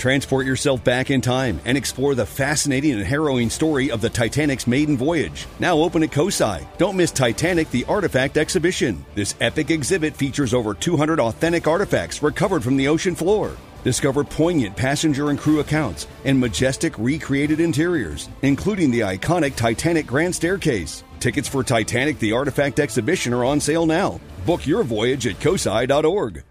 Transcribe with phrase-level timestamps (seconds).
[0.00, 4.66] Transport yourself back in time and explore the fascinating and harrowing story of the Titanic's
[4.66, 5.46] maiden voyage.
[5.58, 6.66] Now open at COSI.
[6.78, 9.04] Don't miss Titanic the Artifact Exhibition.
[9.14, 13.54] This epic exhibit features over 200 authentic artifacts recovered from the ocean floor.
[13.84, 20.34] Discover poignant passenger and crew accounts and majestic recreated interiors, including the iconic Titanic Grand
[20.34, 21.04] Staircase.
[21.18, 24.18] Tickets for Titanic the Artifact Exhibition are on sale now.
[24.46, 26.42] Book your voyage at COSI.org.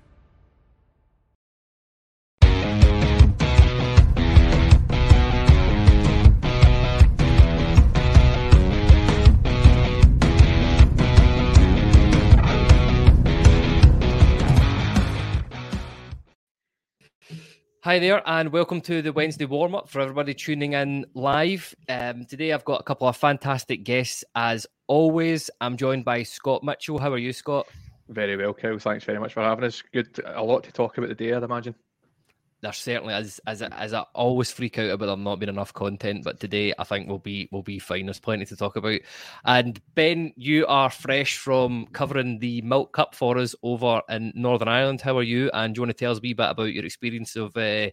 [17.89, 21.73] Hi there, and welcome to the Wednesday warm up for everybody tuning in live.
[21.89, 24.23] Um, today, I've got a couple of fantastic guests.
[24.35, 26.99] As always, I'm joined by Scott Mitchell.
[26.99, 27.67] How are you, Scott?
[28.07, 28.77] Very well, Kyle.
[28.77, 29.81] Thanks very much for having us.
[29.91, 31.73] Good, a lot to talk about today, I'd imagine
[32.61, 36.23] there certainly is as as I always freak out about there not being enough content,
[36.23, 38.05] but today I think we'll be we'll be fine.
[38.05, 38.99] There's plenty to talk about.
[39.45, 44.67] And Ben, you are fresh from covering the Milk Cup for us over in Northern
[44.67, 45.01] Ireland.
[45.01, 45.49] How are you?
[45.53, 47.89] And do you want to tell us a wee bit about your experience of uh,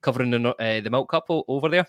[0.00, 1.86] covering the uh, the Milk Cup over there?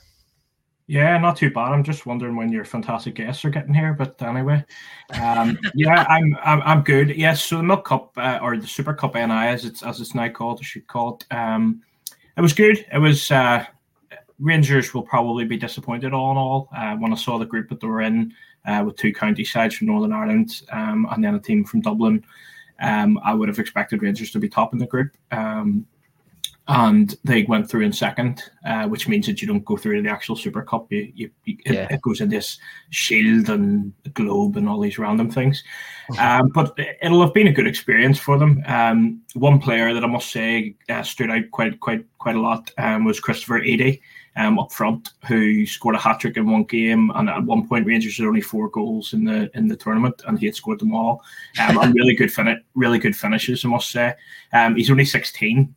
[0.89, 1.71] Yeah, not too bad.
[1.71, 4.66] I'm just wondering when your fantastic guests are getting here, but anyway,
[5.21, 7.16] um, yeah, I'm, I'm I'm good.
[7.16, 10.16] Yes, so the Milk Cup uh, or the Super Cup NI, as it's as it's
[10.16, 11.36] now called, I should call it.
[11.36, 11.83] Um,
[12.39, 12.85] it was good.
[12.93, 13.65] It was uh,
[14.39, 16.69] Rangers will probably be disappointed all in all.
[16.73, 18.33] Uh, when I saw the group that they were in
[18.65, 22.23] uh, with two county sides from Northern Ireland um, and then a team from Dublin,
[22.80, 25.17] um, I would have expected Rangers to be top in the group.
[25.31, 25.86] Um,
[26.69, 30.03] and they went through in second, uh, which means that you don't go through to
[30.03, 30.85] the actual Super Cup.
[30.91, 31.85] You, you, you yeah.
[31.85, 32.59] it, it, goes in this
[32.91, 35.63] shield and globe and all these random things.
[36.17, 38.63] Um, but it'll have been a good experience for them.
[38.65, 42.71] Um, one player that I must say uh, stood out quite quite quite a lot
[42.79, 44.02] um, was Christopher Eadie
[44.35, 47.11] um, up front, who scored a hat trick in one game.
[47.13, 50.39] And at one point, Rangers had only four goals in the in the tournament, and
[50.39, 51.21] he had scored them all.
[51.59, 54.15] Um, and really good fin- really good finishes, I must say.
[54.52, 55.75] Um, he's only sixteen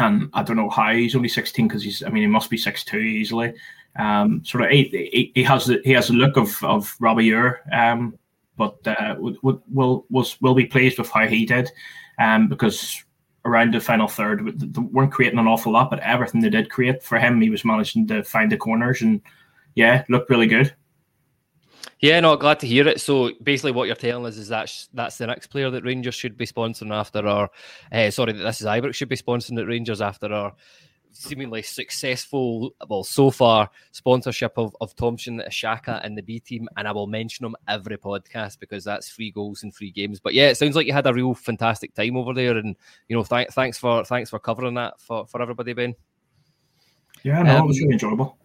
[0.00, 2.56] and I don't know how he's only 16 because he's I mean he must be
[2.56, 3.54] six two easily.
[3.96, 7.26] Um, sort of he, he, he has the he has the look of of Robbie
[7.26, 8.18] Ure, um,
[8.56, 11.70] but uh, will will was will be pleased with how he did,
[12.18, 13.02] um, because
[13.44, 17.02] around the final third they weren't creating an awful lot, but everything they did create
[17.02, 19.20] for him, he was managing to find the corners and
[19.74, 20.74] yeah, looked really good.
[22.00, 23.00] Yeah, no, glad to hear it.
[23.00, 26.36] So basically, what you're telling us is that that's the next player that Rangers should
[26.36, 27.50] be sponsoring after our.
[27.92, 30.54] Uh, sorry, that this is Ibrox should be sponsoring at Rangers after our
[31.12, 36.68] seemingly successful, well, so far, sponsorship of, of Thompson, Shaka, and the B team.
[36.76, 40.20] And I will mention them every podcast because that's free goals and free games.
[40.20, 42.56] But yeah, it sounds like you had a real fantastic time over there.
[42.56, 42.76] And,
[43.08, 45.94] you know, th- thanks for thanks for covering that for, for everybody, Ben.
[47.22, 48.38] Yeah, no, um, it was really enjoyable.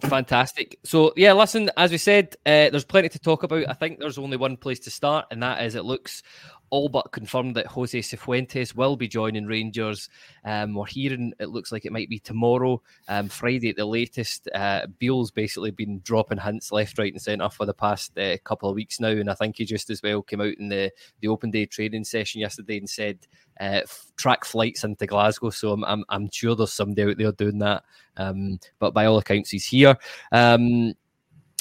[0.00, 0.78] Fantastic.
[0.84, 3.64] So, yeah, listen, as we said, uh, there's plenty to talk about.
[3.68, 6.22] I think there's only one place to start, and that is it looks
[6.70, 10.08] all but confirmed that Jose Cifuentes will be joining Rangers.
[10.44, 14.48] Um, we're hearing it looks like it might be tomorrow, um, Friday at the latest.
[14.54, 18.68] Uh, Beale's basically been dropping hints left, right, and centre for the past uh, couple
[18.68, 20.90] of weeks now, and I think he just as well came out in the
[21.20, 23.18] the open day training session yesterday and said
[23.60, 23.80] uh,
[24.16, 25.50] track flights into Glasgow.
[25.50, 27.84] So I'm, I'm, I'm sure there's somebody out there doing that.
[28.16, 29.96] Um, but by all accounts, he's here.
[30.32, 30.94] Um,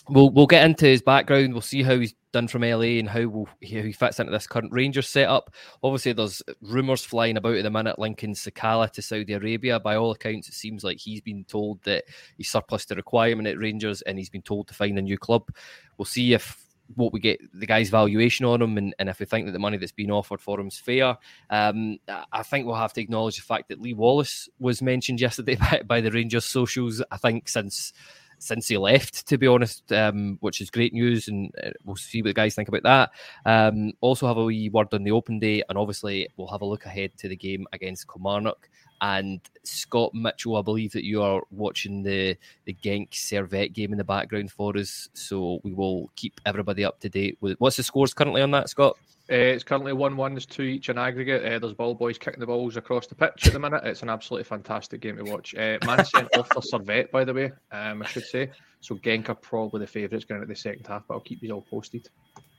[0.10, 1.54] we'll we'll get into his background.
[1.54, 4.74] We'll see how he's done from LA and how, will, he fits into this current
[4.74, 5.56] Rangers setup.
[5.82, 9.80] Obviously, there's rumours flying about at the minute linking Sakala to Saudi Arabia.
[9.80, 12.04] By all accounts, it seems like he's been told that
[12.38, 15.50] he's surplus to requirement at Rangers and he's been told to find a new club.
[15.98, 16.62] We'll see if
[16.96, 19.60] what we get the guy's valuation on him and, and if we think that the
[19.60, 21.18] money that's been offered for him is fair.
[21.50, 22.00] Um,
[22.34, 25.82] I think we'll have to acknowledge the fact that Lee Wallace was mentioned yesterday by,
[25.88, 27.02] by the Rangers socials.
[27.10, 27.94] I think since
[28.40, 32.22] since he left, to be honest, um, which is great news, and uh, we'll see
[32.22, 33.12] what the guys think about that.
[33.46, 36.66] Um, also, have a wee word on the open day, and obviously, we'll have a
[36.66, 38.70] look ahead to the game against Kilmarnock
[39.02, 43.98] And Scott Mitchell, I believe that you are watching the the Genk Servette game in
[43.98, 47.84] the background for us, so we will keep everybody up to date with what's the
[47.84, 48.98] scores currently on that, Scott.
[49.28, 51.44] Uh, it's currently 1 1, there's two each in aggregate.
[51.44, 53.84] Uh, there's ball boys kicking the balls across the pitch at the minute.
[53.84, 55.56] It's an absolutely fantastic game to watch.
[55.56, 58.52] Uh, Man sent off for Servette, by the way, um, I should say.
[58.82, 61.52] So Genk are probably the favourites going into the second half, but I'll keep you
[61.54, 62.08] all posted.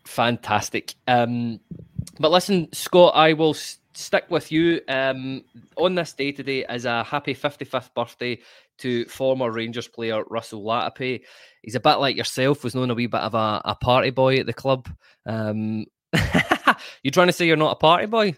[0.07, 0.95] Fantastic.
[1.09, 1.61] Um,
[2.19, 5.43] but listen, Scott, I will s- stick with you um,
[5.77, 8.39] on this day today as a happy 55th birthday
[8.79, 11.23] to former Rangers player Russell Latapy.
[11.63, 14.37] He's a bit like yourself, was known a wee bit of a, a party boy
[14.37, 14.89] at the club.
[15.25, 15.87] Um,
[17.03, 18.37] you trying to say you're not a party boy?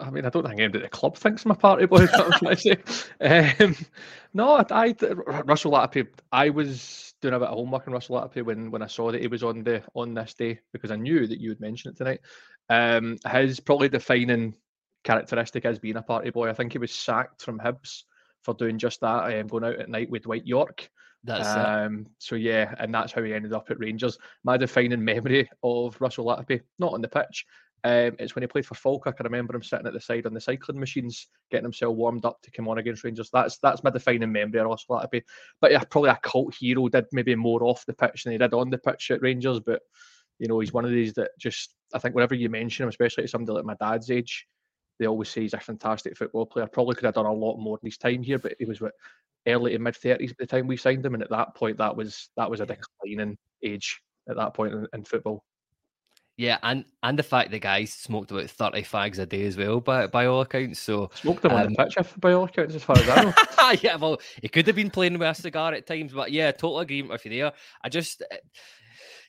[0.00, 2.06] I mean, I don't think anybody at the club thinks I'm a party boy.
[3.20, 3.76] Um,
[4.32, 4.94] no, I, I
[5.44, 6.08] Russell Latapy.
[6.32, 9.20] I was doing a bit of homework on Russell Latapy when when I saw that
[9.20, 11.96] he was on the on this day because I knew that you would mention it
[11.96, 12.20] tonight.
[12.68, 14.54] Um, his probably defining
[15.04, 16.50] characteristic as being a party boy.
[16.50, 18.02] I think he was sacked from Hibs
[18.42, 20.90] for doing just that, I um, going out at night with Dwight Yorke.
[21.22, 24.18] That's um, so yeah, and that's how he ended up at Rangers.
[24.44, 27.46] My defining memory of Russell Latapy, not on the pitch,
[27.84, 29.16] um, it's when he played for Falkirk.
[29.20, 32.40] I remember him sitting at the side on the cycling machines, getting himself warmed up
[32.42, 33.28] to come on against Rangers.
[33.30, 35.22] That's that's my defining memory of Russell Latapy.
[35.60, 36.88] But yeah, probably a cult hero.
[36.88, 39.60] Did maybe more off the pitch than he did on the pitch at Rangers.
[39.60, 39.82] But
[40.38, 43.24] you know, he's one of these that just I think whenever you mention him, especially
[43.24, 44.46] to somebody like my dad's age,
[44.98, 46.66] they always say he's a fantastic football player.
[46.66, 48.94] Probably could have done a lot more in his time here, but he was what
[49.46, 51.94] early to mid thirties at the time we signed him, and at that point, that
[51.94, 55.44] was that was a declining age at that point in, in football.
[56.36, 59.80] Yeah, and and the fact the guy smoked about thirty fags a day as well,
[59.80, 60.80] by by all accounts.
[60.80, 63.08] So smoked them um, on the um, pitch, if, by all accounts, as far as
[63.08, 63.78] I know.
[63.82, 66.80] yeah, well, he could have been playing with a cigar at times, but yeah, total
[66.80, 67.52] agreement with you there.
[67.82, 68.38] I just eh,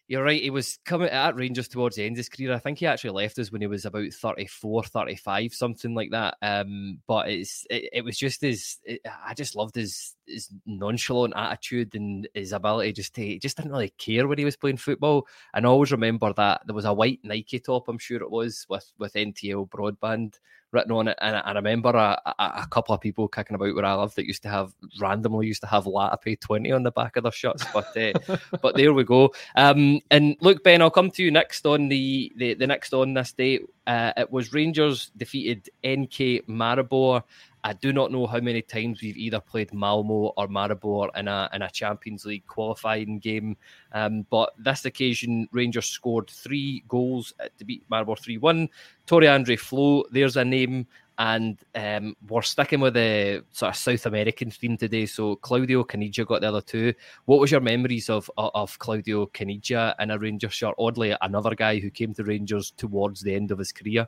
[0.08, 0.42] you're right.
[0.42, 2.54] He was coming at Rangers towards the end of his career.
[2.54, 6.38] I think he actually left us when he was about 34, 35, something like that.
[6.44, 8.78] Um, but it's it, it was just his.
[8.84, 13.72] It, I just loved his his nonchalant attitude and his ability just to just didn't
[13.72, 15.28] really care when he was playing football.
[15.54, 18.66] And I always remember that there was a white Nike top, I'm sure it was,
[18.70, 20.36] with with NTL broadband
[20.76, 21.18] written on it.
[21.22, 24.26] And I, remember a, a, a, couple of people kicking about where I live that
[24.26, 27.66] used to have randomly used to have Latapy 20 on the back of their shirts.
[27.74, 29.34] But uh, but there we go.
[29.56, 33.14] Um, and look, Ben, I'll come to you next on the, the, the next on
[33.14, 33.62] this day.
[33.88, 37.24] Uh, it was Rangers defeated NK Maribor
[37.66, 41.50] I do not know how many times we've either played Malmo or Maribor in a
[41.52, 43.58] in a Champions League qualifying game.
[43.92, 48.70] Um, but this occasion, Rangers scored three goals to beat Maribor 3 1.
[49.08, 50.86] Tore Andre Flo, there's a name.
[51.18, 55.08] And um, we're sticking with the sort of South American theme today.
[55.08, 56.94] So Claudio Caniggia got the other two.
[57.24, 60.76] What was your memories of of Claudio Caniggia in a Rangers shirt?
[60.78, 64.08] Oddly, another guy who came to Rangers towards the end of his career.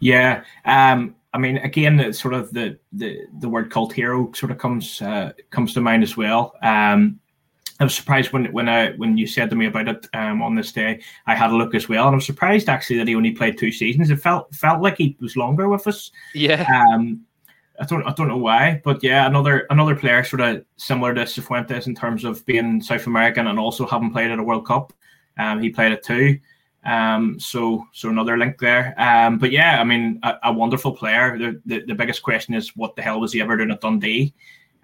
[0.00, 4.52] Yeah, um, I mean, again, it's sort of the, the the word cult hero sort
[4.52, 6.54] of comes uh, comes to mind as well.
[6.62, 7.18] Um,
[7.80, 10.54] I was surprised when when I when you said to me about it um, on
[10.54, 11.02] this day.
[11.26, 13.58] I had a look as well, and I was surprised actually that he only played
[13.58, 14.10] two seasons.
[14.10, 16.12] It felt felt like he was longer with us.
[16.34, 16.64] Yeah.
[16.72, 17.22] Um,
[17.80, 21.22] I don't I don't know why, but yeah, another another player sort of similar to
[21.22, 24.92] Cifuentes in terms of being South American and also having played at a World Cup.
[25.36, 26.38] Um, he played it too.
[26.84, 28.94] Um, so so another link there.
[28.98, 31.38] Um, but yeah, I mean, a, a wonderful player.
[31.38, 34.34] The, the, the biggest question is what the hell was he ever doing at Dundee?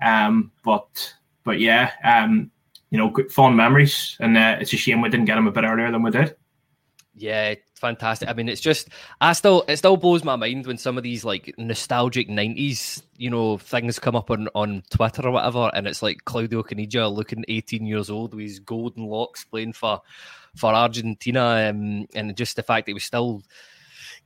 [0.03, 1.15] Um, but
[1.45, 2.51] but yeah, um,
[2.91, 5.65] you know, fond memories, and uh, it's a shame we didn't get him a bit
[5.65, 6.37] earlier than we did.
[7.15, 8.29] Yeah, fantastic.
[8.29, 8.89] I mean, it's just
[9.21, 13.29] I still it still blows my mind when some of these like nostalgic '90s, you
[13.29, 17.45] know, things come up on on Twitter or whatever, and it's like Claudio Caniggia looking
[17.49, 20.01] 18 years old with his golden locks playing for
[20.57, 23.43] for Argentina, um, and just the fact that he was still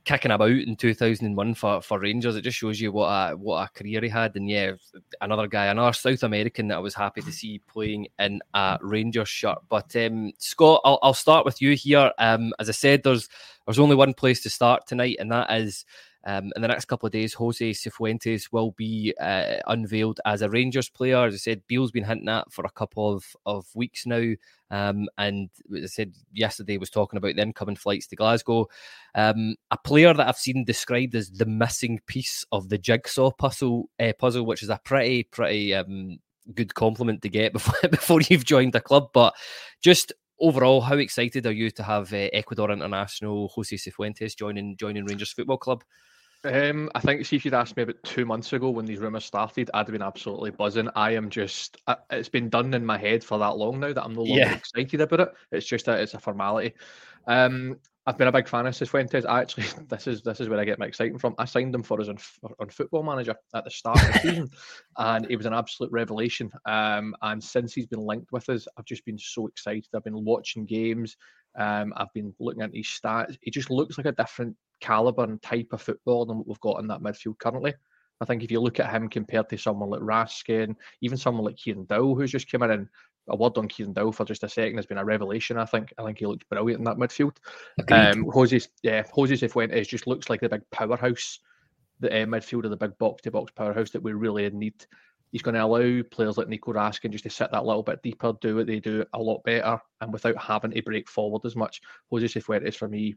[0.05, 2.35] kicking about in 2001 for, for Rangers.
[2.35, 4.35] It just shows you what a what a career he had.
[4.35, 4.73] And yeah,
[5.19, 9.29] another guy, another South American that I was happy to see playing in a Rangers
[9.29, 9.57] shirt.
[9.67, 12.11] But um, Scott, I'll, I'll start with you here.
[12.17, 13.27] Um, as I said, there's
[13.65, 15.85] there's only one place to start tonight, and that is
[16.25, 20.49] um, in the next couple of days, Jose Cifuentes will be uh, unveiled as a
[20.49, 21.25] Rangers player.
[21.25, 24.33] As I said, Beale's been hinting at for a couple of, of weeks now.
[24.71, 28.67] Um, and as I said yesterday, was talking about the incoming flights to Glasgow.
[29.13, 33.89] Um, a player that I've seen described as the missing piece of the jigsaw puzzle,
[33.99, 36.17] uh, puzzle which is a pretty, pretty um,
[36.55, 39.09] good compliment to get before, before you've joined the club.
[39.13, 39.35] But
[39.79, 45.05] just overall, how excited are you to have uh, Ecuador international Jose Cifuentes joining joining
[45.05, 45.83] Rangers Football Club?
[46.45, 49.25] Um, I think see if you'd asked me about two months ago when these rumours
[49.25, 50.89] started, I'd have been absolutely buzzing.
[50.95, 54.03] I am just uh, it's been done in my head for that long now that
[54.03, 54.53] I'm no longer yeah.
[54.53, 55.33] excited about it.
[55.51, 56.73] It's just that it's a formality.
[57.27, 59.25] Um, I've been a big fan of Cifuentes.
[59.27, 61.33] I actually, this is this is where I get my excitement from.
[61.39, 62.17] I signed him for us on,
[62.59, 64.49] on Football Manager at the start of the season,
[64.97, 66.51] and he was an absolute revelation.
[66.65, 69.87] Um, and since he's been linked with us, I've just been so excited.
[69.95, 71.17] I've been watching games.
[71.57, 73.37] Um, I've been looking at his stats.
[73.41, 76.81] He just looks like a different caliber and type of football than what we've got
[76.81, 77.73] in that midfield currently.
[78.21, 81.57] I think if you look at him compared to someone like Raskin, even someone like
[81.57, 82.87] Kieran Dow, who's just come in
[83.27, 85.57] a word on Kieran Dowell for just a second has been a revelation.
[85.57, 85.93] I think.
[85.97, 87.37] I think he looks brilliant in that midfield.
[87.91, 91.39] Um, Jose, yeah, Jose Cifuentes just looks like the big powerhouse,
[91.99, 94.85] the uh, midfielder, the big box to box powerhouse that we really need.
[95.31, 98.33] He's going to allow players like Nico Raskin just to sit that little bit deeper,
[98.39, 101.81] do what they do a lot better, and without having to break forward as much.
[102.09, 103.15] Jose Cifuentes for me,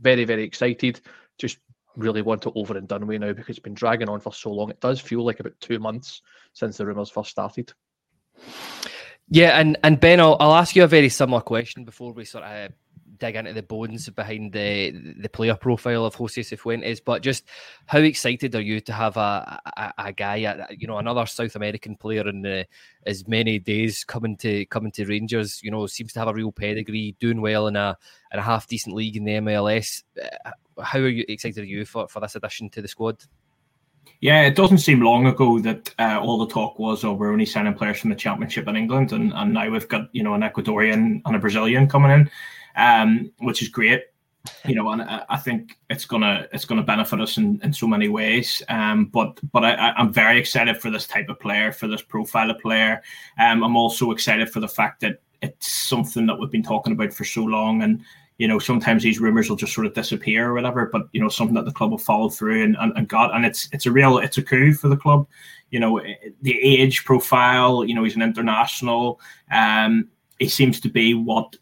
[0.00, 1.00] very very excited.
[1.38, 1.58] Just
[1.96, 4.50] really want it over and done with now because it's been dragging on for so
[4.50, 4.70] long.
[4.70, 6.22] It does feel like about two months
[6.54, 7.72] since the rumours first started.
[9.28, 12.44] Yeah, and and Ben, I'll, I'll ask you a very similar question before we sort
[12.44, 12.72] of
[13.22, 17.00] dig into the bones behind the the player profile of Jose Cifuentes.
[17.04, 17.44] But just
[17.86, 21.54] how excited are you to have a a, a guy, a, you know, another South
[21.54, 22.66] American player in the,
[23.06, 25.62] as many days coming to coming to Rangers?
[25.62, 27.96] You know, seems to have a real pedigree, doing well in a
[28.32, 30.02] in a half decent league in the MLS.
[30.20, 30.50] Uh,
[30.82, 33.22] how are you excited are you for, for this addition to the squad?
[34.22, 37.44] Yeah, it doesn't seem long ago that uh, all the talk was, oh, we're only
[37.44, 40.42] signing players from the Championship in England, and, and now we've got you know an
[40.42, 42.30] Ecuadorian and a Brazilian coming in,
[42.76, 44.04] um, which is great.
[44.64, 48.08] You know, and I, think it's gonna it's gonna benefit us in, in so many
[48.08, 48.62] ways.
[48.68, 52.50] Um, but but I, I'm very excited for this type of player, for this profile
[52.50, 53.02] of player.
[53.40, 57.12] Um, I'm also excited for the fact that it's something that we've been talking about
[57.12, 58.02] for so long, and
[58.38, 61.28] you know, sometimes these rumors will just sort of disappear or whatever, but you know,
[61.28, 63.92] something that the club will follow through and, and, and got, and it's it's a
[63.92, 65.26] real it's a coup for the club.
[65.70, 67.84] You know, eh, the age profile.
[67.84, 69.20] You know, he's an international.
[69.50, 70.08] Um,
[70.38, 71.56] he seems to be what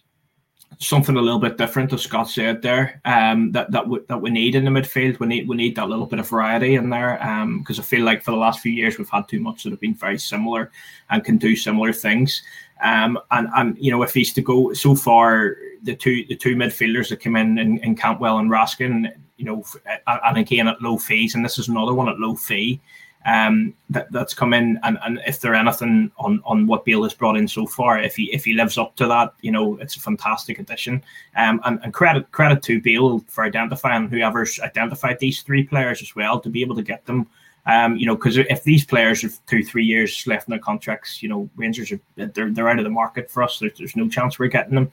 [0.78, 3.00] something a little bit different, as Scott said there.
[3.04, 5.20] Um, that that we, that we need in the midfield.
[5.20, 7.22] We need we need that little bit of variety in there.
[7.22, 9.70] Um, because I feel like for the last few years we've had too much that
[9.70, 10.70] have been very similar
[11.10, 12.42] and can do similar things.
[12.82, 16.56] Um, and and you know if he's to go so far, the two the two
[16.56, 19.64] midfielders that came in in, in Cantwell and Raskin, you know,
[20.06, 22.80] and again at low fees, and this is another one at low fee.
[23.26, 27.12] Um, that that's come in, and, and if there anything on, on what Beale has
[27.12, 29.96] brought in so far, if he if he lives up to that, you know, it's
[29.96, 31.02] a fantastic addition.
[31.36, 36.16] Um, and, and credit credit to Beale for identifying whoever's identified these three players as
[36.16, 37.26] well to be able to get them
[37.66, 41.22] um, you know, because if these players have two, three years left in their contracts,
[41.22, 43.58] you know, Rangers are they're, they're out of the market for us.
[43.58, 44.90] There's, there's no chance we're getting them.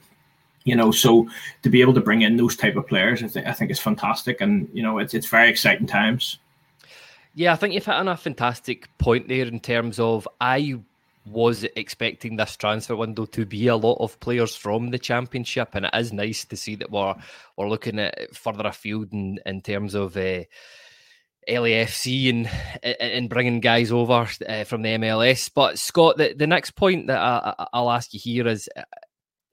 [0.64, 1.28] You know, so
[1.62, 3.80] to be able to bring in those type of players, I think I think it's
[3.80, 6.38] fantastic, and you know, it's it's very exciting times.
[7.34, 10.80] Yeah, I think you've hit on a fantastic point there in terms of I
[11.24, 15.86] was expecting this transfer window to be a lot of players from the championship, and
[15.86, 17.14] it is nice to see that we're
[17.56, 20.42] we're looking at further afield in, in terms of uh,
[21.48, 22.50] LAFC and
[23.00, 25.50] and bringing guys over uh, from the MLS.
[25.52, 28.82] But Scott, the, the next point that I, will ask you here is uh,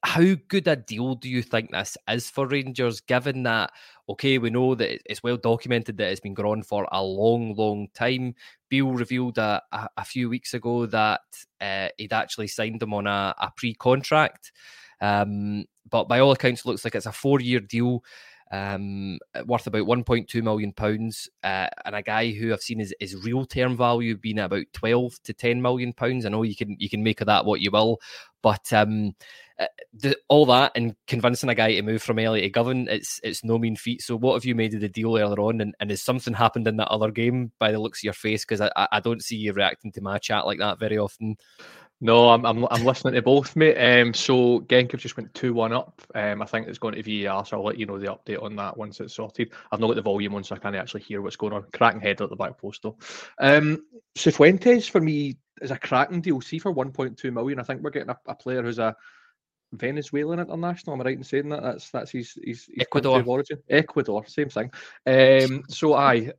[0.06, 3.72] how good a deal do you think this is for Rangers, given that,
[4.08, 7.88] okay, we know that it's well documented that it's been going for a long, long
[7.96, 8.36] time.
[8.70, 11.22] Beale revealed a, a, a few weeks ago that
[11.60, 14.52] uh, he'd actually signed them on a, a pre contract.
[15.02, 18.04] Um, but by all accounts, looks like it's a four year deal
[18.52, 23.16] um, worth about 1.2 million pounds, uh, and a guy who I've seen his, his
[23.24, 26.26] real term value being about 12 to 10 million pounds.
[26.26, 28.00] I know you can you can make of that what you will,
[28.42, 29.16] but um,
[29.58, 33.20] uh, the, all that and convincing a guy to move from Elliot to Govan, it's
[33.24, 34.02] it's no mean feat.
[34.02, 35.62] So, what have you made of the deal earlier on?
[35.62, 38.44] And, and has something happened in that other game by the looks of your face?
[38.44, 41.38] Because I, I don't see you reacting to my chat like that very often.
[42.02, 43.78] No, I'm, I'm, I'm listening to both, mate.
[43.78, 46.02] Um, so Genk have just went 2 1 up.
[46.14, 48.56] Um, I think it's going to VAR, so I'll let you know the update on
[48.58, 49.52] that once it's sorted.
[49.72, 51.66] I've not got the volume on, so I can't actually hear what's going on.
[51.74, 52.98] Cracking head at the back post, though.
[53.40, 53.86] Um,
[54.18, 56.42] Cifuentes, for me, is a cracking deal.
[56.42, 58.94] See, for 1.2 million, I think we're getting a, a player who's a
[59.72, 60.96] Venezuelan international.
[60.96, 61.64] Am I right in saying that?
[61.64, 63.60] That's that's his, his, his Ecuador origin.
[63.70, 64.70] Ecuador, same thing.
[65.08, 66.34] Um, so I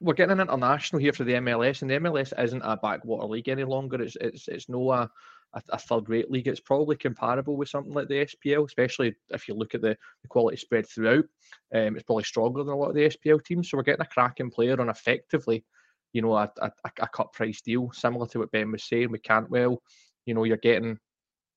[0.00, 3.48] we're getting an international here for the MLS, and the MLS isn't a backwater league
[3.48, 4.00] any longer.
[4.00, 5.10] It's it's it's no a,
[5.52, 6.48] a, a third-rate league.
[6.48, 10.28] It's probably comparable with something like the SPL, especially if you look at the, the
[10.28, 11.24] quality spread throughout.
[11.74, 13.70] Um, it's probably stronger than a lot of the SPL teams.
[13.70, 15.64] So we're getting a cracking player on effectively,
[16.12, 19.22] you know, a, a, a cut price deal, similar to what Ben was saying with
[19.22, 19.82] Cantwell.
[20.24, 20.98] You know, you're getting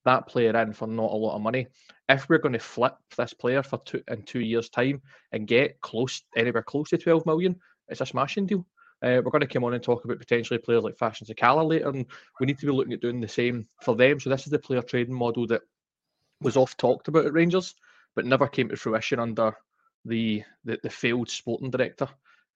[0.06, 1.68] that player in for not a lot of money.
[2.10, 5.80] If we're going to flip this player for two in two years' time and get
[5.80, 7.56] close anywhere close to 12 million,
[7.94, 8.66] it's a smashing deal.
[9.02, 11.90] Uh, we're going to come on and talk about potentially players like Fashion Sakala later,
[11.90, 12.06] and
[12.40, 14.20] we need to be looking at doing the same for them.
[14.20, 15.62] So this is the player trading model that
[16.42, 17.76] was oft talked about at Rangers,
[18.16, 19.56] but never came to fruition under
[20.06, 22.08] the the, the failed sporting director,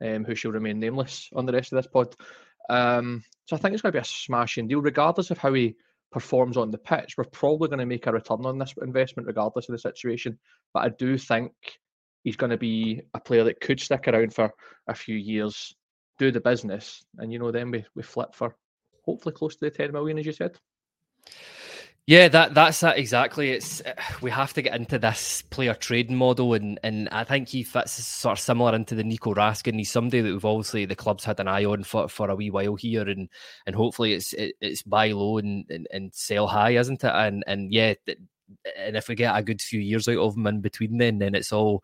[0.01, 2.15] um, who shall remain nameless on the rest of this pod.
[2.69, 5.75] Um, so I think it's going to be a smashing deal, regardless of how he
[6.11, 7.15] performs on the pitch.
[7.17, 10.39] We're probably going to make a return on this investment, regardless of the situation.
[10.73, 11.53] But I do think
[12.27, 14.53] he's going to be a player that could stick around for
[14.89, 15.73] a few years,
[16.19, 18.53] do the business, and you know, then we, we flip for
[19.05, 20.57] hopefully close to the 10 million, as you said.
[22.05, 23.51] Yeah, that that's that exactly.
[23.51, 27.47] It's uh, we have to get into this player trading model, and and I think
[27.47, 29.77] he fits sort of similar into the Nico Raskin.
[29.77, 32.49] He's somebody that we've obviously the club's had an eye on for, for a wee
[32.49, 33.29] while here, and
[33.65, 37.11] and hopefully it's it, it's buy low and, and, and sell high, isn't it?
[37.13, 37.93] And and yeah,
[38.77, 41.35] and if we get a good few years out of him in between, then then
[41.35, 41.83] it's all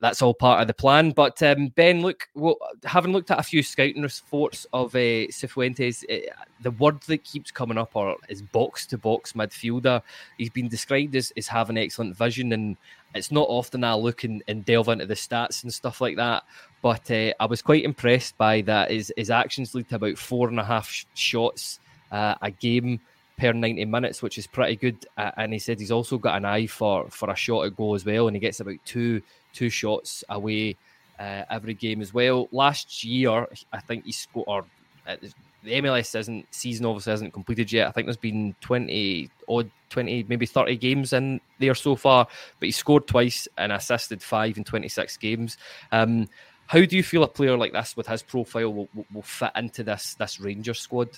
[0.00, 1.12] that's all part of the plan.
[1.12, 6.04] But um, Ben, look, well, having looked at a few scouting reports of uh, Cifuentes,
[6.10, 6.30] uh,
[6.60, 10.02] the word that keeps coming up or is box to box midfielder.
[10.36, 12.76] He's been described as, as having excellent vision, and
[13.14, 16.42] it's not often I look and, and delve into the stats and stuff like that.
[16.82, 18.90] But uh, I was quite impressed by that.
[18.90, 21.80] His, his actions lead to about four and a half sh- shots
[22.12, 23.00] uh, a game
[23.36, 25.06] per 90 minutes, which is pretty good.
[25.16, 27.94] Uh, and he said he's also got an eye for for a shot at goal
[27.94, 29.22] as well, and he gets about two
[29.52, 30.76] two shots away
[31.18, 32.48] uh, every game as well.
[32.52, 34.64] Last year, I think he scored.
[35.06, 35.16] Uh,
[35.62, 37.88] the MLS isn't season obviously hasn't completed yet.
[37.88, 42.26] I think there's been twenty odd, twenty maybe thirty games in there so far,
[42.60, 45.56] but he scored twice and assisted five in twenty six games.
[45.92, 46.28] Um,
[46.66, 49.52] how do you feel a player like this with his profile will, will, will fit
[49.56, 51.10] into this this Rangers squad?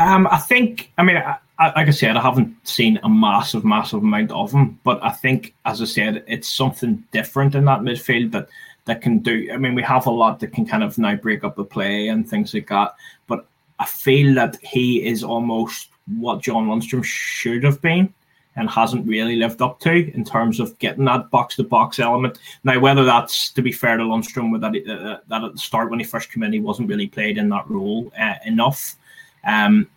[0.00, 0.90] Um, I think.
[0.96, 4.50] I mean, I, I, like I said, I haven't seen a massive, massive amount of
[4.50, 8.48] him, but I think, as I said, it's something different in that midfield that
[8.86, 9.50] that can do.
[9.52, 12.08] I mean, we have a lot that can kind of now break up the play
[12.08, 12.94] and things like that.
[13.26, 13.46] But
[13.78, 18.12] I feel that he is almost what John Lundstram should have been
[18.56, 22.38] and hasn't really lived up to in terms of getting that box to box element.
[22.64, 25.90] Now, whether that's to be fair to Lundstram, with that, uh, that at the start
[25.90, 28.96] when he first came in, he wasn't really played in that role uh, enough.
[29.44, 29.88] Um,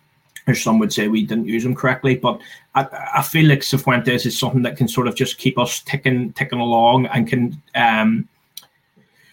[0.46, 2.38] or some would say we didn't use him correctly, but
[2.74, 2.86] I,
[3.16, 6.60] I feel like Cifuentes is something that can sort of just keep us ticking ticking
[6.60, 8.28] along and can um,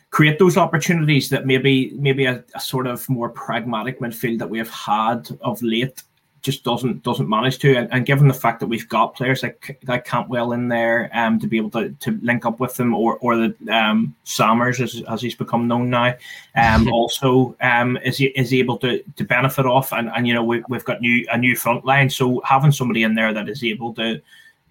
[0.10, 4.58] create those opportunities that maybe maybe a, a, sort of more pragmatic midfield that we
[4.58, 6.04] have had of late
[6.42, 7.76] just doesn't doesn't manage to.
[7.76, 11.40] And, and, given the fact that we've got players like like Cantwell in there, um,
[11.40, 15.04] to be able to, to link up with them, or or the um Samers as,
[15.08, 16.16] as he's become known now,
[16.56, 20.34] um, also um is he is he able to to benefit off, and and you
[20.34, 23.50] know we, we've got new a new front line, so having somebody in there that
[23.50, 24.22] is able to.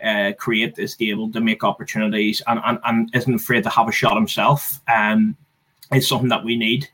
[0.03, 3.93] Uh, create is able to make opportunities and, and, and isn't afraid to have a
[3.93, 5.37] shot himself um,
[5.93, 6.89] is something that we need.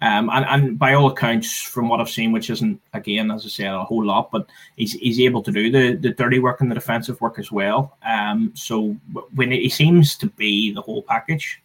[0.00, 3.48] Um, and, and by all accounts, from what I've seen, which isn't again, as I
[3.48, 6.70] said, a whole lot, but he's, he's able to do the, the dirty work and
[6.70, 7.96] the defensive work as well.
[8.04, 8.96] Um, so
[9.34, 11.60] when he seems to be the whole package.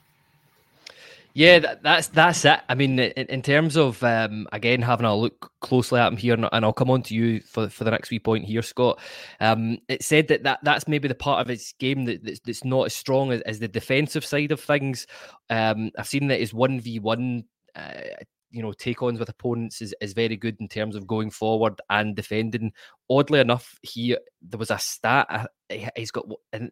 [1.36, 2.60] Yeah, that, that's that's it.
[2.70, 6.36] I mean, in, in terms of um, again having a look closely at him here,
[6.36, 9.00] and, and, I'll come on to you for for the next wee point here, Scott.
[9.40, 12.64] Um, it said that, that that's maybe the part of his game that, that's, that's
[12.64, 15.08] not as strong as, as the defensive side of things.
[15.50, 18.02] Um, I've seen that his one v one uh,
[18.52, 21.80] you know take ons with opponents is, is very good in terms of going forward
[21.90, 22.72] and defending.
[23.14, 25.46] Oddly enough, he there was a stat uh,
[25.96, 26.26] he's got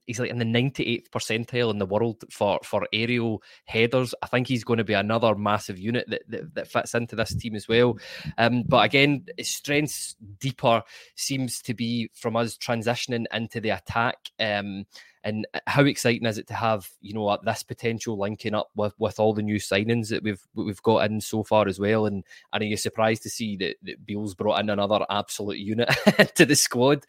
[0.06, 4.15] he's like in the 98th percentile in the world for for aerial headers.
[4.21, 7.36] I think he's going to be another massive unit that that, that fits into this
[7.36, 7.97] team as well.
[8.38, 10.84] Um, but again, his strengths deeper
[11.15, 14.17] seems to be from us transitioning into the attack.
[14.39, 14.86] Um,
[15.23, 19.19] and how exciting is it to have you know this potential linking up with, with
[19.19, 22.06] all the new signings that we've we've got in so far as well?
[22.06, 25.89] And, and are you surprised to see that, that brought in another absolute unit
[26.35, 27.05] to the squad?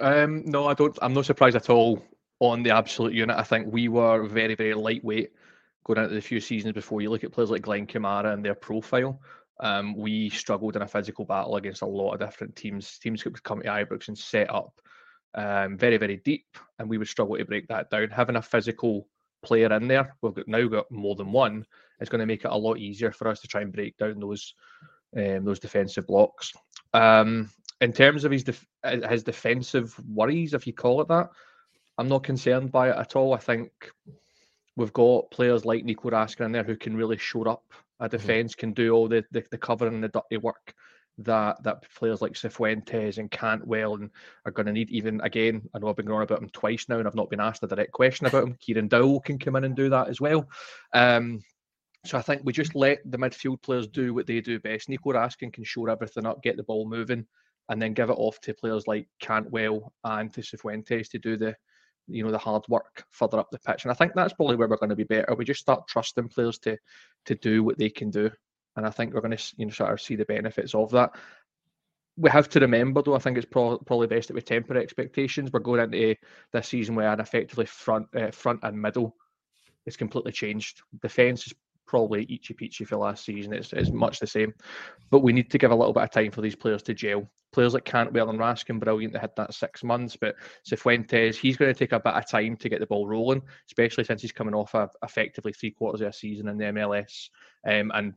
[0.00, 0.98] Um, no, I don't.
[1.02, 2.02] I'm not surprised at all
[2.38, 3.36] on the absolute unit.
[3.36, 5.32] I think we were very very lightweight
[5.84, 7.00] going into the few seasons before.
[7.00, 9.20] You look at players like Glenn Kamara and their profile.
[9.60, 12.98] Um, we struggled in a physical battle against a lot of different teams.
[12.98, 14.80] Teams could come to Ibrox and set up
[15.34, 18.08] um, very, very deep, and we would struggle to break that down.
[18.08, 19.06] Having a physical
[19.42, 21.66] player in there, we've got, now got more than one,
[22.00, 24.18] is going to make it a lot easier for us to try and break down
[24.18, 24.54] those
[25.16, 26.52] um, those defensive blocks.
[26.94, 27.50] Um,
[27.80, 31.30] in terms of his def- uh, his defensive worries, if you call it that,
[31.98, 33.34] I'm not concerned by it at all.
[33.34, 33.70] I think
[34.76, 37.64] we've got players like Nico Raskin in there who can really show up
[38.00, 38.60] a defense, mm-hmm.
[38.60, 40.74] can do all the, the, the covering and the dirty work
[41.18, 44.10] that that players like Cifuentes and Cantwell and
[44.46, 44.90] are going to need.
[44.90, 47.30] Even again, I know I've been going on about him twice now, and I've not
[47.30, 48.56] been asked a direct question about him.
[48.60, 50.48] Kieran Dowell can come in and do that as well.
[50.92, 51.40] Um,
[52.06, 54.88] so I think we just let the midfield players do what they do best.
[54.88, 57.26] Nico Raskin can shore everything up, get the ball moving,
[57.70, 61.56] and then give it off to players like Cantwell and to Cifuentes to do the
[62.08, 63.84] you know the hard work further up the pitch.
[63.84, 65.34] And I think that's probably where we're going to be better.
[65.34, 66.76] We just start trusting players to
[67.26, 68.28] to do what they can do,
[68.76, 71.14] and I think we're going to you know sort of see the benefits of that.
[72.16, 75.50] We have to remember, though, I think it's pro- probably best that we temper expectations.
[75.52, 76.16] We're going into
[76.52, 79.16] this season where an effectively front, uh, front and middle
[79.86, 80.82] is completely changed.
[81.00, 81.54] Defence is
[81.90, 83.52] probably eachy peachy for last season.
[83.52, 84.54] It's, it's much the same.
[85.10, 87.28] But we need to give a little bit of time for these players to gel.
[87.52, 89.12] Players like Cantwell and Raskin, brilliant.
[89.12, 90.14] They had that six months.
[90.14, 93.42] But Cifuentes, he's going to take a bit of time to get the ball rolling,
[93.68, 97.28] especially since he's coming off a, effectively three quarters of a season in the MLS.
[97.66, 98.14] Um, and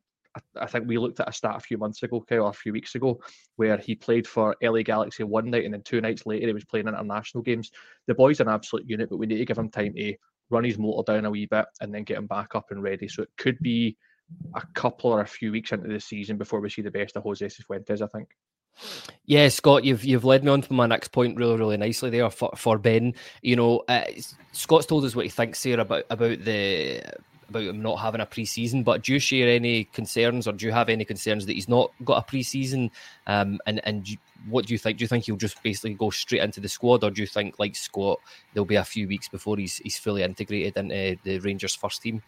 [0.55, 2.93] I, think we looked at a stat a few months ago, or a few weeks
[2.93, 3.19] ago,
[3.55, 6.65] where he played for LA Galaxy one night and then two nights later he was
[6.65, 7.71] playing international games.
[8.05, 10.15] The boy's an absolute unit, but we need to give him time to
[10.49, 13.07] run his motor down a wee bit, and then get him back up and ready.
[13.07, 13.97] So it could be
[14.55, 17.23] a couple or a few weeks into the season before we see the best of
[17.23, 18.29] Jose Cifuentes, I think.
[19.25, 22.29] Yeah, Scott, you've you've led me on to my next point really, really nicely there
[22.29, 23.13] for, for Ben.
[23.41, 24.05] You know, uh,
[24.51, 27.03] Scott's told us what he thinks here about about the
[27.53, 28.83] about him not having a pre-season.
[28.83, 31.91] But do you share any concerns, or do you have any concerns that he's not
[32.03, 32.89] got a pre-season?
[33.27, 34.07] Um, and and
[34.49, 34.97] what do you think?
[34.97, 37.59] Do you think he'll just basically go straight into the squad, or do you think,
[37.59, 38.19] like Scott,
[38.53, 42.21] there'll be a few weeks before he's he's fully integrated into the Rangers first team?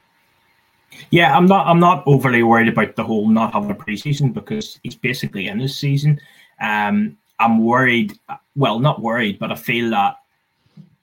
[1.09, 1.67] Yeah, I'm not.
[1.67, 5.59] I'm not overly worried about the whole not having a preseason because he's basically in
[5.59, 6.19] his season.
[6.61, 8.13] Um, I'm worried.
[8.55, 10.17] Well, not worried, but I feel that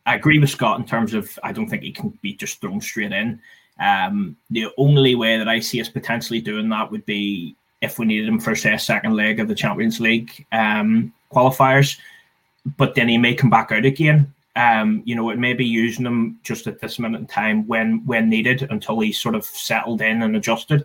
[0.07, 2.81] I agree with Scott in terms of I don't think he can be just thrown
[2.81, 3.41] straight in.
[3.81, 8.07] Um, the only way that I see us potentially doing that would be if we
[8.07, 11.99] needed him for say a second leg of the Champions League um, qualifiers,
[12.77, 14.33] but then he may come back out again.
[14.55, 18.05] Um, you know, it may be using him just at this minute in time when
[18.07, 20.85] when needed until he's sort of settled in and adjusted.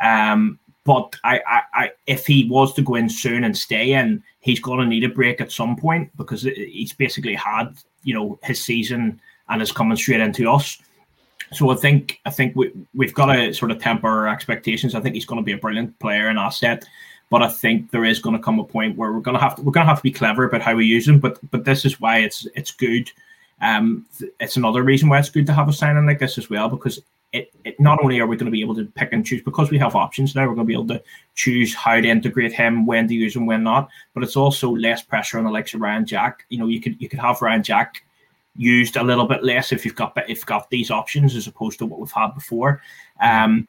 [0.00, 4.22] Um, but I, I, I, if he was to go in soon and stay in,
[4.40, 8.38] he's going to need a break at some point because he's basically had you know
[8.42, 10.80] his season and is coming straight into us.
[11.52, 14.94] So I think I think we we've got to sort of temper our expectations.
[14.94, 16.84] I think he's going to be a brilliant player and asset,
[17.30, 19.56] but I think there is going to come a point where we're going to have
[19.56, 21.20] to we're going to have to be clever about how we use him.
[21.20, 23.10] But but this is why it's it's good.
[23.60, 24.06] Um,
[24.38, 27.00] it's another reason why it's good to have a signing like this as well because
[27.32, 29.70] it, it not only are we going to be able to pick and choose because
[29.70, 31.02] we have options now, we're going to be able to
[31.34, 33.88] choose how to integrate him, when to use him, when not.
[34.14, 36.44] But it's also less pressure on the likes of Ryan Jack.
[36.48, 38.02] You know, you could you could have Ryan Jack
[38.58, 41.78] used a little bit less if you've got if you've got these options as opposed
[41.78, 42.82] to what we've had before.
[43.22, 43.66] Um,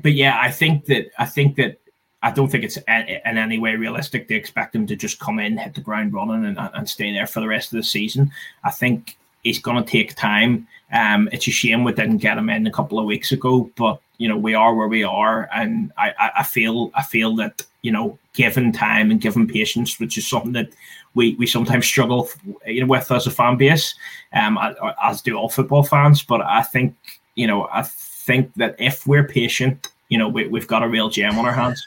[0.00, 1.78] but yeah, I think that I think that
[2.22, 5.58] I don't think it's in any way realistic to expect him to just come in,
[5.58, 8.30] hit the ground running, and, and stay there for the rest of the season.
[8.62, 10.66] I think he's going to take time.
[10.92, 14.00] Um, it's a shame we didn't get him in a couple of weeks ago, but
[14.18, 17.62] you know we are where we are, and I, I, I feel I feel that
[17.82, 20.70] you know given time and given patience, which is something that
[21.14, 22.28] we, we sometimes struggle
[22.66, 23.94] you know, with as a fan base,
[24.32, 24.58] um,
[25.02, 26.22] as do all football fans.
[26.22, 26.94] But I think
[27.34, 31.08] you know I think that if we're patient, you know, we, we've got a real
[31.08, 31.86] gem on our hands.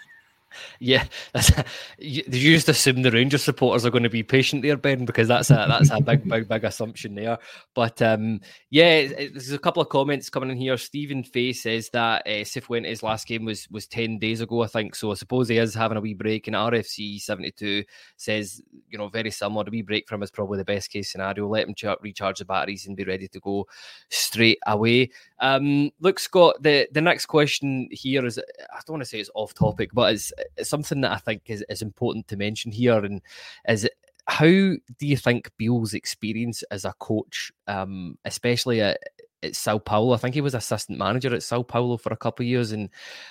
[0.79, 1.51] Yeah, that's,
[1.97, 5.49] you just assume the Rangers supporters are going to be patient there, Ben, because that's
[5.49, 7.37] a that's a big, big, big assumption there.
[7.73, 10.77] But um, yeah, there's a couple of comments coming in here.
[10.77, 14.95] Stephen Fay says that uh, Cifuentes' last game was was ten days ago, I think.
[14.95, 16.47] So I suppose he is having a wee break.
[16.47, 17.83] And RFC seventy two
[18.17, 19.65] says, you know, very similar.
[19.67, 21.47] A wee break from is probably the best case scenario.
[21.47, 23.67] Let him ch- recharge the batteries and be ready to go
[24.09, 25.11] straight away.
[25.39, 29.29] Um, look, Scott, the the next question here is I don't want to say it's
[29.35, 33.21] off topic, but it's something that I think is, is important to mention here, and
[33.67, 33.87] is
[34.27, 38.99] how do you think Beale's experience as a coach, um, especially at,
[39.41, 40.13] at Sao Paulo?
[40.13, 42.89] I think he was assistant manager at Sao Paulo for a couple of years, and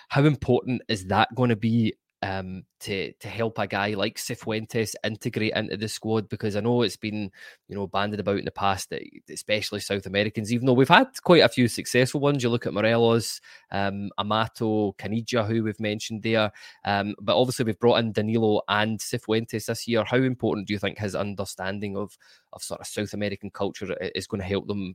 [0.09, 4.95] how important is that going to be um, to to help a guy like Cifuentes
[5.05, 7.31] integrate into the squad because I know it's been
[7.69, 8.93] you know banded about in the past
[9.29, 12.43] especially South Americans, even though we've had quite a few successful ones.
[12.43, 13.41] You look at Morelos,
[13.73, 16.53] um, Amato, Caniggia, who we've mentioned there,
[16.85, 20.05] um, but obviously we've brought in Danilo and Cifuentes this year.
[20.05, 22.17] How important do you think his understanding of
[22.53, 24.95] of sort of South American culture is going to help them,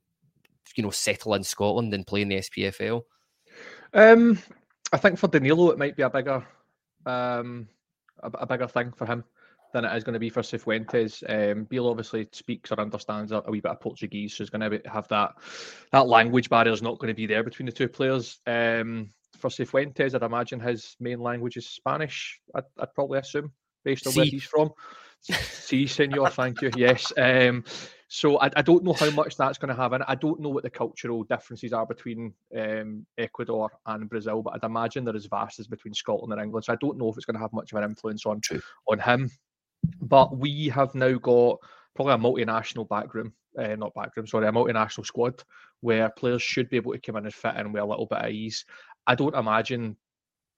[0.75, 3.01] you know, settle in Scotland and play in the SPFL?
[3.93, 4.39] Um,
[4.93, 6.45] I think for Danilo it might be a bigger
[7.07, 7.67] um,
[8.21, 9.23] a, a, bigger thing for him
[9.73, 11.23] than it is going to be for Cifuentes.
[11.27, 14.69] Um, Beale obviously speaks or understands a, a wee bit of Portuguese, so he's going
[14.69, 15.31] to have that
[15.91, 18.39] that language barrier is not going to be there between the two players.
[18.45, 22.39] Um, for Cifuentes, I'd imagine his main language is Spanish.
[22.55, 23.51] I'd, I'd probably assume
[23.83, 24.71] based on where he's from.
[25.21, 26.71] Si, senor, thank you.
[26.75, 27.11] Yes.
[27.17, 27.63] Um,
[28.07, 30.03] so I, I don't know how much that's going to have and.
[30.07, 34.65] I don't know what the cultural differences are between um, Ecuador and Brazil, but I'd
[34.65, 36.65] imagine they're as vast as between Scotland and England.
[36.65, 38.61] So I don't know if it's going to have much of an influence on True.
[38.87, 39.29] on him.
[40.01, 41.57] But we have now got
[41.95, 45.43] probably a multinational backroom uh, not backroom, sorry, a multinational squad
[45.81, 48.19] where players should be able to come in and fit in with a little bit
[48.19, 48.65] of ease.
[49.05, 49.97] I don't imagine,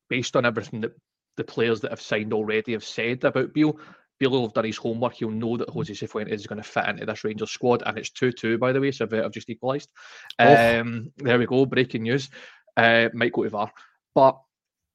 [0.10, 0.94] based on everything that
[1.38, 3.80] the players that have signed already have said about Beale,
[4.20, 5.14] Beale will have done his homework.
[5.14, 8.10] He'll know that Jose Cifuentes is going to fit into this Rangers squad, and it's
[8.10, 9.92] 2 2, by the way, so I've just equalised.
[10.38, 10.80] Oh.
[10.80, 12.30] Um, there we go, breaking news.
[12.76, 13.72] Uh, might go to VAR.
[14.14, 14.40] But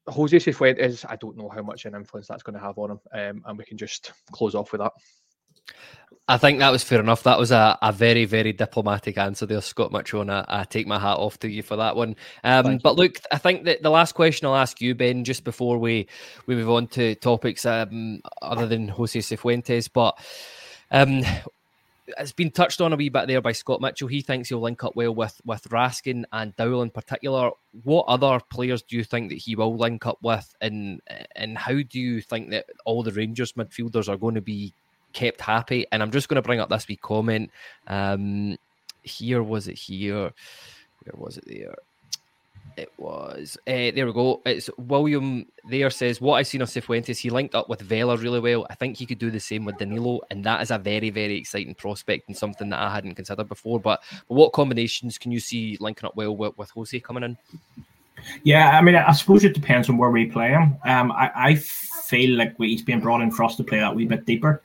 [0.07, 3.01] Jose Cifuentes, I don't know how much an influence that's going to have on him,
[3.13, 4.93] um, and we can just close off with that.
[6.27, 7.23] I think that was fair enough.
[7.25, 10.87] That was a, a very, very diplomatic answer there, Scott Mitchell, and I, I take
[10.87, 12.17] my hat off to you for that one.
[12.43, 15.77] Um, but look, I think that the last question I'll ask you, Ben, just before
[15.77, 16.09] we,
[16.47, 20.19] we move on to topics um, other than Jose Cifuentes, but
[20.91, 21.25] um,
[22.19, 24.09] it's been touched on a wee bit there by Scott Mitchell.
[24.09, 27.51] He thinks he'll link up well with with Raskin and Dowell in particular.
[27.83, 31.01] What other players do you think that he will link up with, and
[31.37, 34.75] and how do you think that all the Rangers midfielders are going to be
[35.15, 35.87] kept happy.
[35.91, 37.51] And I'm just going to bring up this wee comment.
[37.87, 38.59] Um,
[39.03, 40.33] here was it here?
[41.05, 41.75] Where was it there?
[42.77, 44.43] It was uh, there we go.
[44.45, 47.19] It's William there says what I've seen of Cifuentes.
[47.19, 48.67] He linked up with Vela really well.
[48.69, 51.37] I think he could do the same with Danilo, and that is a very very
[51.37, 53.79] exciting prospect and something that I hadn't considered before.
[53.79, 57.39] But, but what combinations can you see linking up well with, with Jose coming in?
[58.43, 60.77] Yeah, I mean, I suppose it depends on where we play him.
[60.85, 64.07] Um, I, I feel like he's being brought in for us to play that wee
[64.07, 64.63] bit deeper.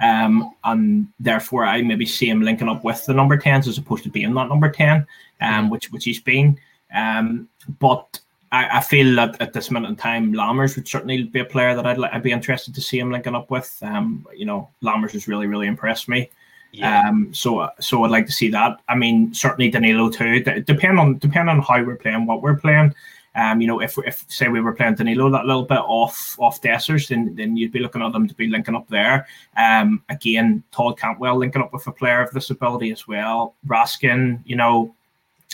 [0.00, 4.04] Um, and therefore, I maybe see him linking up with the number 10s as opposed
[4.04, 5.06] to being that number 10,
[5.40, 6.58] um, which which he's been.
[6.94, 8.20] Um, but
[8.52, 11.74] I, I, feel that at this minute in time, Lammers would certainly be a player
[11.74, 13.76] that I'd, I'd be interested to see him linking up with.
[13.82, 16.30] Um, you know, Lammers has really, really impressed me.
[16.72, 17.08] Yeah.
[17.08, 18.80] Um, so so I'd like to see that.
[18.88, 20.40] I mean, certainly Danilo too.
[20.40, 22.94] Depend on depend on how we're playing, what we're playing.
[23.36, 26.60] Um, you know, if if say we were playing Danilo that little bit off off
[26.60, 29.26] Dessers, then then you'd be looking at them to be linking up there.
[29.56, 33.54] Um, again, Todd Cantwell linking up with a player of this ability as well.
[33.66, 34.94] Raskin, you know,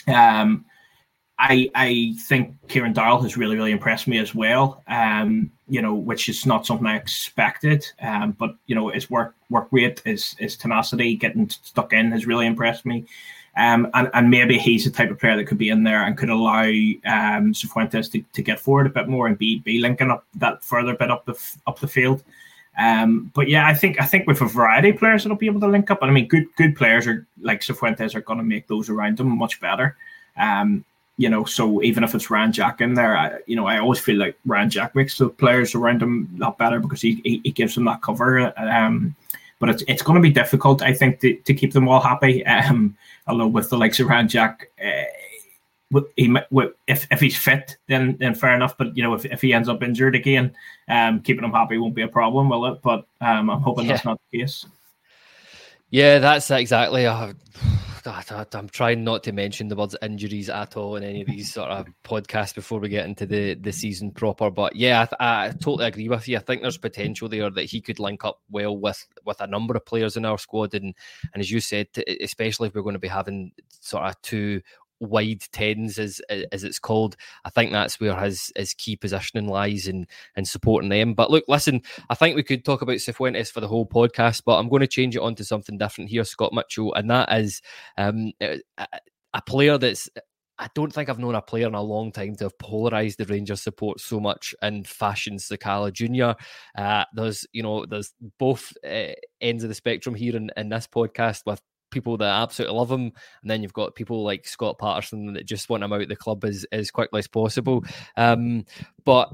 [0.06, 0.64] um,
[1.38, 4.82] I I think Kieran Dowell has really really impressed me as well.
[4.86, 7.84] Um, you know, which is not something I expected.
[8.00, 12.26] Um, but you know, his work work rate, his his tenacity, getting stuck in has
[12.26, 13.06] really impressed me.
[13.56, 16.16] Um, and, and maybe he's the type of player that could be in there and
[16.16, 20.10] could allow um, Cifuentes to, to get forward a bit more and be be linking
[20.10, 22.22] up that further bit up the up the field.
[22.78, 25.60] Um, but yeah, I think I think with a variety of players that'll be able
[25.60, 26.00] to link up.
[26.00, 29.18] And I mean, good good players are like Cifuentes are going to make those around
[29.18, 29.96] them much better.
[30.38, 30.84] Um,
[31.18, 34.00] you know, so even if it's Ryan Jack in there, I, you know, I always
[34.00, 37.40] feel like Ryan Jack makes the players around him a lot better because he, he,
[37.44, 38.52] he gives them that cover.
[38.58, 39.14] Um,
[39.62, 42.44] but it's it's going to be difficult, I think, to, to keep them all happy.
[42.44, 42.96] Um,
[43.28, 46.36] although with the likes of Ryan Jack, uh, he
[46.88, 48.76] if if he's fit, then then fair enough.
[48.76, 50.52] But you know, if, if he ends up injured again,
[50.88, 52.82] um, keeping him happy won't be a problem, will it?
[52.82, 53.92] But um, I'm hoping yeah.
[53.92, 54.66] that's not the case.
[55.90, 57.06] Yeah, that's exactly.
[57.06, 57.34] Uh,
[58.06, 61.70] I'm trying not to mention the words injuries at all in any of these sort
[61.70, 64.50] of podcasts before we get into the, the season proper.
[64.50, 66.36] But yeah, I, I, totally agree with you.
[66.36, 69.76] I think there's potential there that he could link up well with with a number
[69.76, 70.94] of players in our squad, and
[71.32, 71.88] and as you said,
[72.20, 74.62] especially if we're going to be having sort of two
[75.02, 77.16] wide tens as as it's called.
[77.44, 81.14] I think that's where his his key positioning lies and in supporting them.
[81.14, 84.58] But look, listen, I think we could talk about Cifuentes for the whole podcast, but
[84.58, 87.60] I'm going to change it on to something different here, Scott Mitchell, and that is
[87.98, 88.60] um, a,
[89.34, 90.08] a player that's
[90.58, 93.24] I don't think I've known a player in a long time to have polarized the
[93.24, 96.40] Rangers support so much and Fashion Sakala Jr.
[96.80, 100.86] Uh, there's, you know, there's both uh, ends of the spectrum here in, in this
[100.86, 101.60] podcast with
[101.92, 105.68] people that absolutely love him, and then you've got people like Scott Patterson that just
[105.68, 107.84] want him out of the club as, as quickly as possible.
[108.16, 108.64] Um,
[109.04, 109.30] but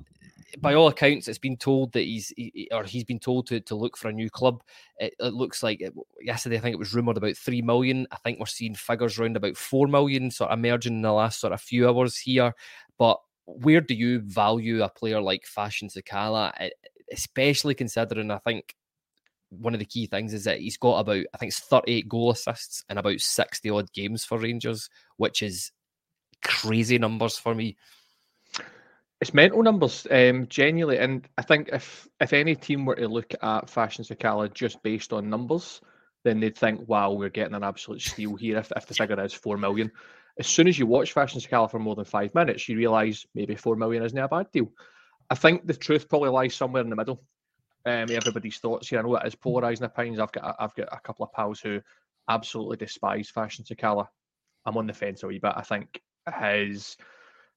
[0.61, 3.75] by all accounts, it's been told that he's he, or he's been told to, to
[3.75, 4.63] look for a new club.
[4.99, 8.07] It, it looks like it, yesterday, I think it was rumored about three million.
[8.11, 11.41] I think we're seeing figures around about four million sort of emerging in the last
[11.41, 12.55] sort of few hours here.
[12.99, 16.71] But where do you value a player like Fashion Sakala,
[17.13, 18.75] especially considering I think
[19.51, 22.31] one of the key things is that he's got about I think it's 38 goal
[22.31, 25.73] assists and about 60 odd games for Rangers, which is
[26.43, 27.77] crazy numbers for me.
[29.21, 33.35] It's mental numbers, um, genuinely, and I think if if any team were to look
[33.43, 35.81] at Fashion Sakala just based on numbers,
[36.23, 39.33] then they'd think, "Wow, we're getting an absolute steal here." If, if the figure is
[39.33, 39.91] four million,
[40.39, 43.57] as soon as you watch Fashion Sakala for more than five minutes, you realise maybe
[43.57, 44.71] four million isn't a bad deal.
[45.29, 47.21] I think the truth probably lies somewhere in the middle
[47.87, 48.99] um, everybody's thoughts here.
[48.99, 50.21] I know it is polarising opinions.
[50.21, 51.81] I've got I've got a couple of pals who
[52.29, 54.07] absolutely despise Fashion Sakala.
[54.67, 55.53] I'm on the fence a wee bit.
[55.57, 56.01] I think
[56.41, 56.97] his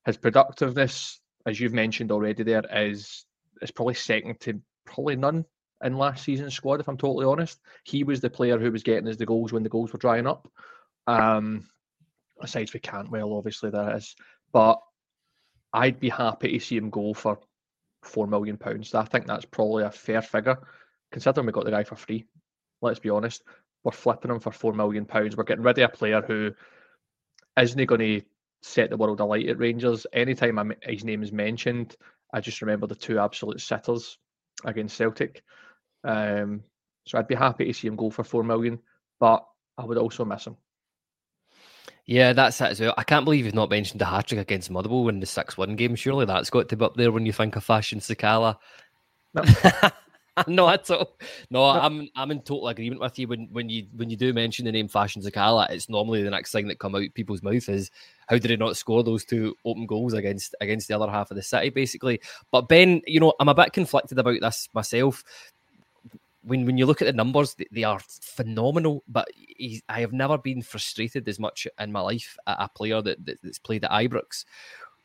[0.05, 3.25] his productiveness, as you've mentioned already, there is
[3.61, 5.45] is probably second to probably none
[5.83, 6.79] in last season's squad.
[6.79, 9.63] If I'm totally honest, he was the player who was getting us the goals when
[9.63, 10.47] the goals were drying up.
[11.07, 11.67] Um,
[12.39, 14.15] aside from Cantwell, obviously there is,
[14.51, 14.79] but
[15.73, 17.39] I'd be happy to see him go for
[18.01, 18.93] four million pounds.
[18.93, 20.57] I think that's probably a fair figure,
[21.11, 22.25] considering we got the guy for free.
[22.81, 23.43] Let's be honest,
[23.83, 25.35] we're flipping him for four million pounds.
[25.35, 26.51] We're getting rid of a player who
[27.59, 28.21] isn't going to
[28.61, 30.05] set the world alight at Rangers.
[30.13, 31.95] Anytime I'm, his name is mentioned,
[32.33, 34.17] I just remember the two absolute sitters
[34.65, 35.43] against Celtic.
[36.03, 36.63] Um,
[37.05, 38.79] so I'd be happy to see him go for four million,
[39.19, 39.45] but
[39.77, 40.57] I would also miss him.
[42.05, 42.93] Yeah, that's it as well.
[42.97, 45.75] I can't believe you've not mentioned the hat trick against Motherwell in the six one
[45.75, 45.95] game.
[45.95, 48.57] Surely that's got to be up there when you think of Fashion Sakala.
[50.47, 50.47] No.
[50.47, 51.17] no, that's all.
[51.49, 53.27] No, I'm I'm in total agreement with you.
[53.27, 56.53] When when you when you do mention the name Fashion Sakala, it's normally the next
[56.53, 57.91] thing that come out people's mouth is
[58.27, 61.35] how did he not score those two open goals against against the other half of
[61.35, 62.21] the city, basically.
[62.49, 65.21] But Ben, you know, I'm a bit conflicted about this myself
[66.43, 69.03] when when you look at the numbers, they, are phenomenal.
[69.07, 69.27] But
[69.89, 73.41] I have never been frustrated as much in my life at a player that, that,
[73.41, 74.45] that's played at Ibrox.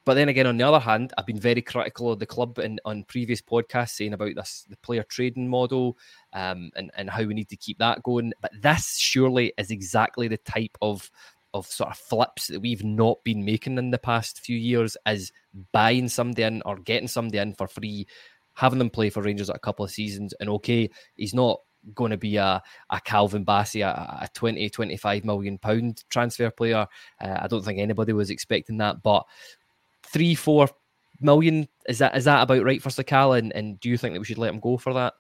[0.06, 2.80] But then again, on the other hand, I've been very critical of the club and
[2.84, 5.98] on previous podcasts saying about this the player trading model
[6.32, 8.32] um, and and how we need to keep that going.
[8.40, 11.10] But this surely is exactly the type of
[11.54, 15.32] of sort of flips that we've not been making in the past few years, as
[15.72, 18.06] buying somebody in or getting somebody in for free
[18.56, 20.34] having them play for Rangers a couple of seasons.
[20.40, 21.60] And okay, he's not
[21.94, 26.86] going to be a, a Calvin Bassey, a, a 20, 25 million pound transfer player.
[27.20, 29.24] Uh, I don't think anybody was expecting that, but
[30.02, 30.68] three, four
[31.20, 33.38] million is that is that about right for Sakala?
[33.38, 35.14] And, and do you think that we should let him go for that?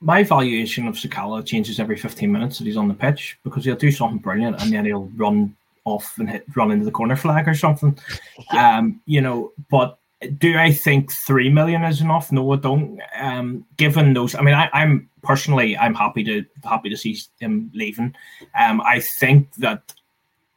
[0.00, 3.74] My valuation of Sakala changes every 15 minutes that he's on the pitch because he'll
[3.74, 7.48] do something brilliant and then he'll run off and hit run into the corner flag
[7.48, 7.98] or something.
[8.52, 8.78] Yeah.
[8.78, 9.98] Um, you know, but
[10.38, 12.32] do I think three million is enough?
[12.32, 13.00] No, I don't.
[13.18, 17.70] Um, given those, I mean, I, am personally, I'm happy to happy to see him
[17.74, 18.14] leaving.
[18.58, 19.94] Um, I think that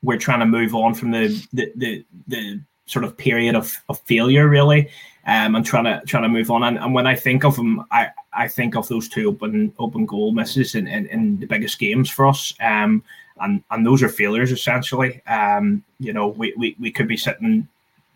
[0.01, 3.99] we're trying to move on from the the the, the sort of period of, of
[4.01, 4.89] failure, really,
[5.27, 6.63] um, and trying to trying to move on.
[6.63, 10.07] And, and when I think of him, I, I think of those two open open
[10.07, 12.53] goal misses in, in, in the biggest games for us.
[12.59, 13.03] Um,
[13.39, 15.21] and and those are failures essentially.
[15.27, 17.67] Um, you know, we, we, we could be sitting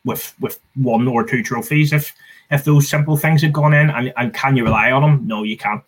[0.05, 2.13] with with one or two trophies if
[2.51, 3.89] if those simple things had gone in.
[3.89, 5.83] And, and can you rely on him no you can't.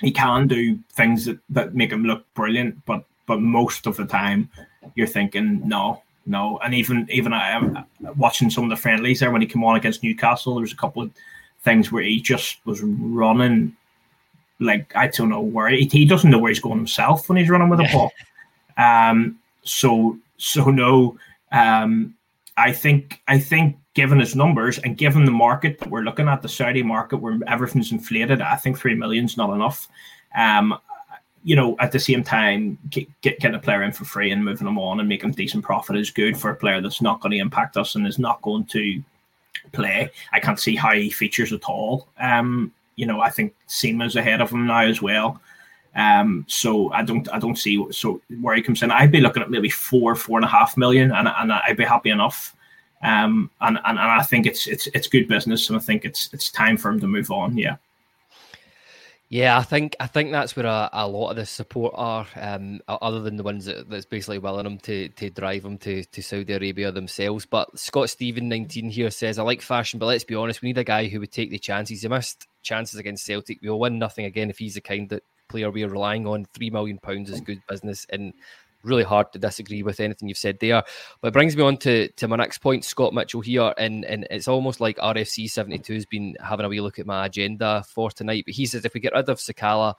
[0.00, 4.04] He can do things that, that make him look brilliant but but most of the
[4.04, 4.48] time
[4.94, 6.58] you're thinking no no.
[6.64, 7.84] And even even I am
[8.16, 10.76] watching some of the friendlies there when he came on against Newcastle there was a
[10.76, 11.10] couple of
[11.62, 13.76] things where he just was running
[14.60, 17.50] like I don't know where he, he doesn't know where he's going himself when he's
[17.50, 18.12] running with a ball.
[18.76, 21.18] Um so so no
[21.52, 22.14] um
[22.56, 26.42] I think I think given his numbers and given the market that we're looking at,
[26.42, 29.88] the Saudi market where everything's inflated, I think three million is not enough.
[30.36, 30.78] Um,
[31.42, 34.44] you know, at the same time, get, get getting a player in for free and
[34.44, 37.32] moving them on and making decent profit is good for a player that's not going
[37.32, 39.02] to impact us and is not going to
[39.72, 40.10] play.
[40.32, 42.08] I can't see how he features at all.
[42.18, 45.40] Um, you know, I think Sima's ahead of him now as well.
[45.96, 48.90] Um, so I don't I don't see so where he comes in.
[48.90, 51.84] I'd be looking at maybe four four and a half million, and and I'd be
[51.84, 52.54] happy enough.
[53.02, 56.30] Um, and, and and I think it's it's it's good business, and I think it's
[56.32, 57.56] it's time for him to move on.
[57.56, 57.76] Yeah.
[59.30, 62.80] Yeah, I think I think that's where a, a lot of the support are, um,
[62.86, 66.22] other than the ones that, that's basically willing them to to drive them to, to
[66.22, 67.44] Saudi Arabia themselves.
[67.44, 70.78] But Scott Stephen nineteen here says, "I like fashion, but let's be honest, we need
[70.78, 72.02] a guy who would take the chances.
[72.02, 73.58] He missed chances against Celtic.
[73.60, 76.46] We'll win nothing again if he's the kind that player we are relying on.
[76.54, 78.32] Three million pounds is good business, and
[78.84, 80.82] really hard to disagree with anything you've said there.
[81.20, 84.26] But it brings me on to, to my next point, Scott Mitchell here, and, and
[84.30, 88.10] it's almost like RFC 72 has been having a wee look at my agenda for
[88.10, 88.44] tonight.
[88.46, 89.94] But he says if we get rid of Sakala,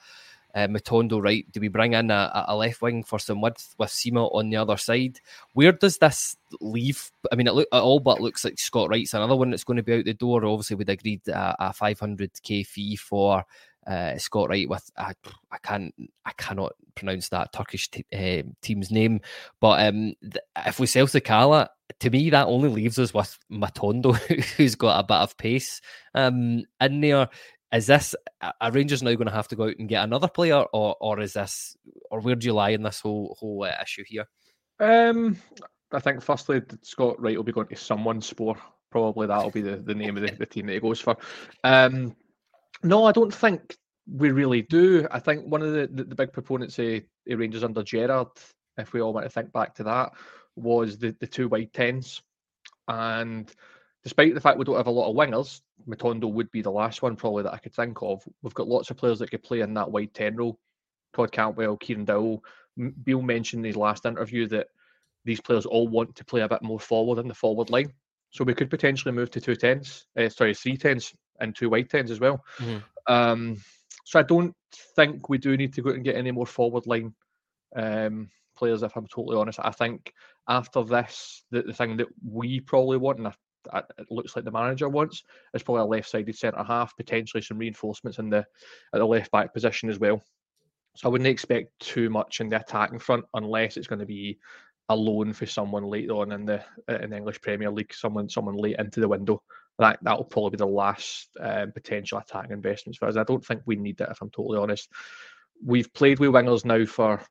[0.54, 3.90] uh, Matondo right, do we bring in a, a, left wing for some width with
[3.90, 5.20] Sima on the other side?
[5.52, 7.12] Where does this leave?
[7.30, 9.78] I mean, it, look, it all but looks like Scott Wright's another one that's going
[9.78, 10.46] to be out the door.
[10.46, 13.44] Obviously, we'd agreed a, a 500k fee for
[13.88, 15.14] uh, Scott Wright with I,
[15.52, 15.94] I can't
[16.26, 19.22] I cannot pronounce that Turkish t- uh, team's name,
[19.60, 21.68] but um, th- if we sell Sakala,
[22.00, 24.16] to me that only leaves us with Matondo,
[24.58, 25.82] who's got a bit of pace
[26.14, 27.30] um, in there.
[27.74, 28.16] Is this
[28.62, 31.20] a Rangers now going to have to go out and get another player, or or
[31.20, 31.76] is this,
[32.10, 34.26] or where do you lie in this whole whole uh, issue here?
[34.80, 35.38] Um,
[35.92, 38.58] I think firstly Scott Wright will be going to Someonespor.
[38.92, 41.18] Probably that'll be the, the name of the, the team that he goes for.
[41.64, 42.16] Um,
[42.84, 43.76] no, I don't think
[44.12, 45.08] we really do.
[45.12, 48.28] I think one of the, the, the big proponents of, of Rangers under Gerrard,
[48.78, 50.14] if we all want to think back to that,
[50.56, 52.22] was the, the two wide tens.
[52.88, 53.52] And
[54.04, 57.02] despite the fact we don't have a lot of wingers, Matondo would be the last
[57.02, 58.24] one probably that I could think of.
[58.42, 60.60] We've got lots of players that could play in that wide 10 role.
[61.14, 62.44] Todd Cantwell, Kieran Dowell.
[63.04, 64.68] Beale mentioned in his last interview that
[65.24, 67.92] these players all want to play a bit more forward in the forward line.
[68.32, 71.90] So we could potentially move to two tens, uh, sorry, three tens and two wide
[71.90, 72.44] tens as well.
[72.60, 72.78] Mm-hmm.
[73.08, 73.58] Um,
[74.06, 74.56] so I don't
[74.96, 77.14] think we do need to go and get any more forward line
[77.76, 79.60] um, players, if I'm totally honest.
[79.62, 80.14] I think
[80.48, 83.34] after this, the, the thing that we probably want, and I,
[83.74, 85.24] I, it looks like the manager wants,
[85.56, 88.46] is probably a left-sided centre half, potentially some reinforcements in the
[88.94, 90.22] at the left back position as well.
[90.96, 94.38] So I wouldn't expect too much in the attacking front unless it's going to be
[94.90, 98.56] a loan for someone later on in the in the English Premier League, someone someone
[98.56, 99.42] late into the window.
[99.80, 103.18] That that will probably be the last um, potential attacking investments for us.
[103.18, 104.12] I don't think we need that.
[104.12, 104.90] if I'm totally honest.
[105.64, 107.22] We've played with wingers now for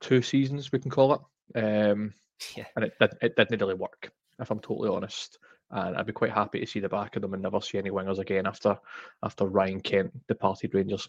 [0.00, 1.20] two seasons, we can call it.
[1.58, 2.12] Um,
[2.56, 2.64] yeah.
[2.76, 5.38] And it, it, it didn't really work, if I'm totally honest.
[5.70, 7.90] And I'd be quite happy to see the back of them and never see any
[7.90, 8.78] wingers again after
[9.22, 11.08] after Ryan Kent departed Rangers.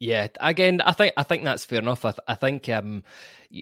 [0.00, 2.06] Yeah, again, I think I think that's fair enough.
[2.06, 3.04] I, th- I think um,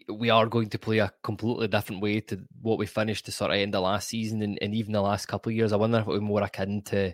[0.09, 3.51] we are going to play a completely different way to what we finished to sort
[3.51, 5.72] of end the last season and, and even the last couple of years.
[5.72, 7.12] I wonder if it would be more akin to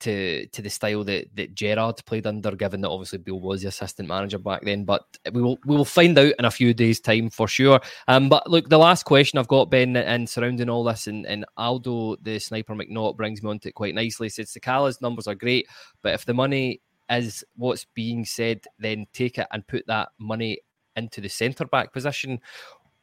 [0.00, 3.68] to to the style that that Gerrard played under, given that obviously Beale was the
[3.68, 4.84] assistant manager back then.
[4.86, 7.82] But we will we will find out in a few days' time for sure.
[8.08, 11.44] Um, but look, the last question I've got Ben and surrounding all this, and, and
[11.58, 14.28] Aldo the sniper McNaught brings me onto it quite nicely.
[14.28, 15.68] He says Sakala's numbers are great,
[16.00, 16.80] but if the money
[17.10, 20.60] is what's being said, then take it and put that money
[20.96, 22.40] into the centre back position.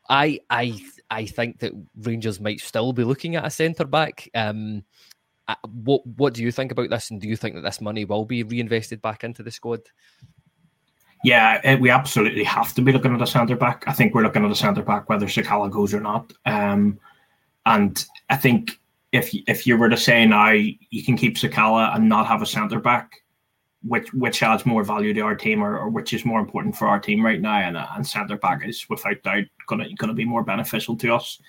[0.09, 0.79] I I
[1.09, 4.29] I think that Rangers might still be looking at a centre back.
[4.33, 4.83] Um,
[5.83, 8.25] what what do you think about this, and do you think that this money will
[8.25, 9.81] be reinvested back into the squad?
[11.23, 13.83] Yeah, eh, we absolutely have to be looking at a centre back.
[13.87, 16.33] I think we're looking at a centre back whether Sakala goes or not.
[16.45, 16.99] Um,
[17.65, 18.79] and I think
[19.11, 22.45] if if you were to say now you can keep Sakala and not have a
[22.45, 23.21] centre back,
[23.83, 26.87] which which adds more value to our team or, or which is more important for
[26.87, 30.43] our team right now, and, and centre back is without doubt gonna gonna be more
[30.43, 31.39] beneficial to us.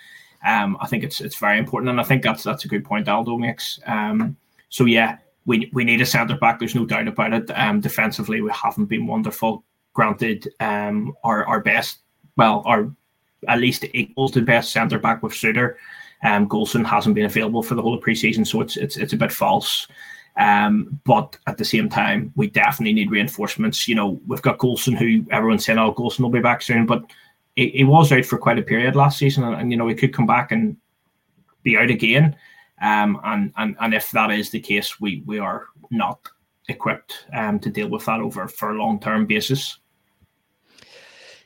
[0.44, 3.08] Um, I think it's it's very important, and I think that's that's a good point
[3.08, 3.78] Aldo makes.
[3.86, 4.36] Um,
[4.70, 6.58] so yeah, we we need a centre back.
[6.58, 7.50] There's no doubt about it.
[7.54, 9.64] Um, defensively, we haven't been wonderful.
[9.92, 11.98] Granted, um, our our best,
[12.36, 12.90] well, our
[13.48, 15.74] at least equals the best centre back with Souttar.
[16.24, 19.16] Um, Goldson hasn't been available for the whole of preseason, so it's it's it's a
[19.16, 19.86] bit false.
[20.36, 23.86] Um, but at the same time, we definitely need reinforcements.
[23.86, 27.04] You know, we've got Goldson, who everyone's saying, "Oh, Goldson will be back soon," but
[27.56, 29.94] he, he was out for quite a period last season, and, and, you know he
[29.94, 30.76] could come back and
[31.62, 32.34] be out again.
[32.80, 36.20] Um, and and and if that is the case, we we are not
[36.68, 39.78] equipped um, to deal with that over for a long term basis.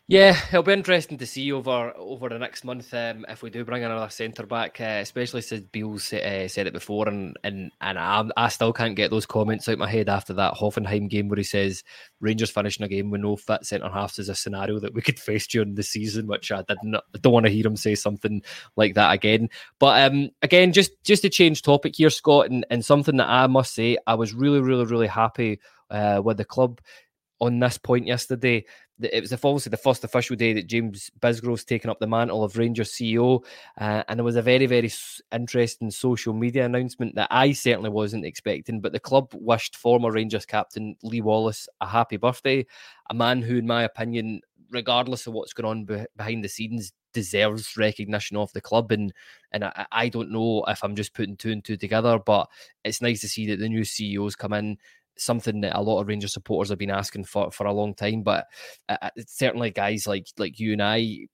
[0.09, 3.65] Yeah, it'll be interesting to see over over the next month um, if we do
[3.65, 7.99] bring another centre back, uh, especially since Beals uh, said it before, and and and
[7.99, 11.39] I, I, still can't get those comments out my head after that Hoffenheim game where
[11.39, 11.83] he says
[12.21, 15.19] Rangers finishing a game with no fit centre halves is a scenario that we could
[15.19, 17.97] face during the season, which I did not I don't want to hear him say
[17.97, 18.43] something
[18.77, 19.49] like that again.
[19.81, 23.49] But um, again, just just to change topic here, Scott, and, and something that I
[23.49, 25.59] must say, I was really really really happy
[25.91, 26.81] uh, with the club
[27.41, 28.65] on this point yesterday
[29.01, 32.57] it was obviously the first official day that James Bisgrove's taken up the mantle of
[32.57, 33.45] Rangers CEO,
[33.79, 34.91] uh, and it was a very, very
[35.33, 38.81] interesting social media announcement that I certainly wasn't expecting.
[38.81, 42.67] But the club wished former Rangers captain Lee Wallace a happy birthday,
[43.11, 44.41] a man who, in my opinion,
[44.71, 48.93] regardless of what's going on be- behind the scenes, deserves recognition of the club.
[48.93, 49.13] And
[49.53, 52.49] and I, I don't know if I'm just putting two and two together, but
[52.85, 54.79] it's nice to see that the new CEOs come in
[55.19, 58.23] something that a lot of Rangers supporters have been asking for for a long time.
[58.23, 58.47] But
[58.89, 61.27] uh, uh certainly, guys like like you and I,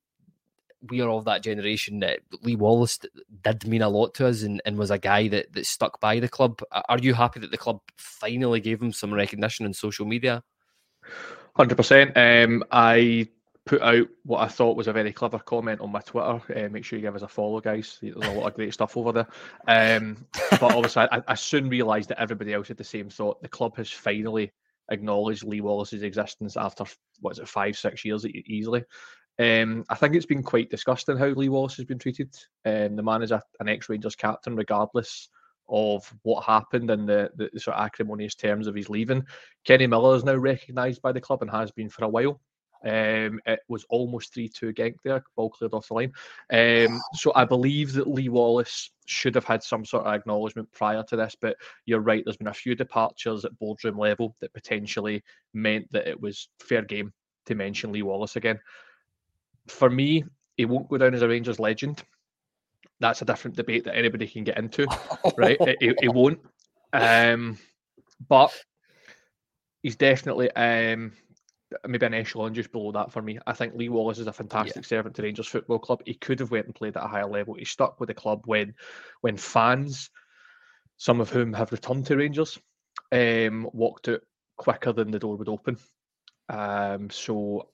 [0.90, 2.98] we are of that generation that Lee Wallace
[3.42, 6.18] did mean a lot to us and, and was a guy that, that stuck by
[6.18, 6.60] the club.
[6.88, 10.42] Are you happy that the club finally gave him some recognition in social media?
[11.54, 12.12] Hundred um, percent.
[12.16, 13.28] I
[13.64, 16.40] put out what I thought was a very clever comment on my Twitter.
[16.54, 17.98] Uh, make sure you give us a follow, guys.
[18.02, 19.28] There's a lot of great stuff over there.
[19.68, 23.40] Um, but obviously, I, I, soon realised that everybody else had the same thought.
[23.40, 24.52] The club has finally
[24.90, 26.84] acknowledged Lee Wallace's existence after
[27.20, 28.84] what is it, five, six years easily.
[29.38, 32.34] Um, I think it's been quite disgusting how Lee Wallace has been treated.
[32.64, 35.28] Um, the man is a, an ex-Rangers captain, regardless
[35.68, 39.24] of what happened and the, the sort of acrimonious terms of his leaving.
[39.64, 42.40] Kenny Miller is now recognised by the club and has been for a while.
[42.84, 46.12] Um, it was almost 3 2 Genk there, ball cleared off the line.
[46.52, 51.02] Um, so I believe that Lee Wallace should have had some sort of acknowledgement prior
[51.04, 51.56] to this, but
[51.86, 55.22] you're right, there's been a few departures at boardroom level that potentially
[55.54, 57.12] meant that it was fair game
[57.46, 58.58] to mention Lee Wallace again.
[59.68, 60.24] For me,
[60.56, 62.02] he won't go down as a Rangers legend.
[63.00, 64.86] that's a different debate that anybody can get into,
[65.36, 65.56] right?
[65.60, 66.40] It, it, it won't.
[66.92, 67.58] Um,
[68.28, 68.52] but
[69.82, 71.12] he's definitely um,
[71.86, 73.38] maybe an echelon just below that for me.
[73.46, 74.88] I think Lee Wallace is a fantastic yeah.
[74.88, 76.02] servant to Rangers Football Club.
[76.04, 77.54] He could have went and played at a higher level.
[77.54, 78.74] He stuck with the club when
[79.20, 80.10] when fans,
[80.96, 82.58] some of whom have returned to Rangers,
[83.10, 84.22] um, walked out
[84.56, 85.76] quicker than the door would open.
[86.48, 87.68] Um, so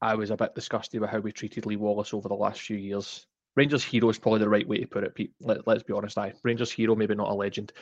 [0.00, 2.76] I was a bit disgusted with how we treated Lee Wallace over the last few
[2.76, 3.26] years.
[3.54, 5.14] Rangers hero is probably the right way to put it.
[5.14, 5.32] Pete.
[5.40, 6.18] Let, us be honest.
[6.18, 7.72] I Rangers hero, maybe not a legend.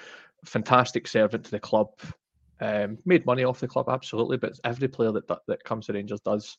[0.44, 1.90] Fantastic servant to the club.
[2.60, 6.20] Um, made money off the club, absolutely, but every player that that comes to Rangers
[6.20, 6.56] does.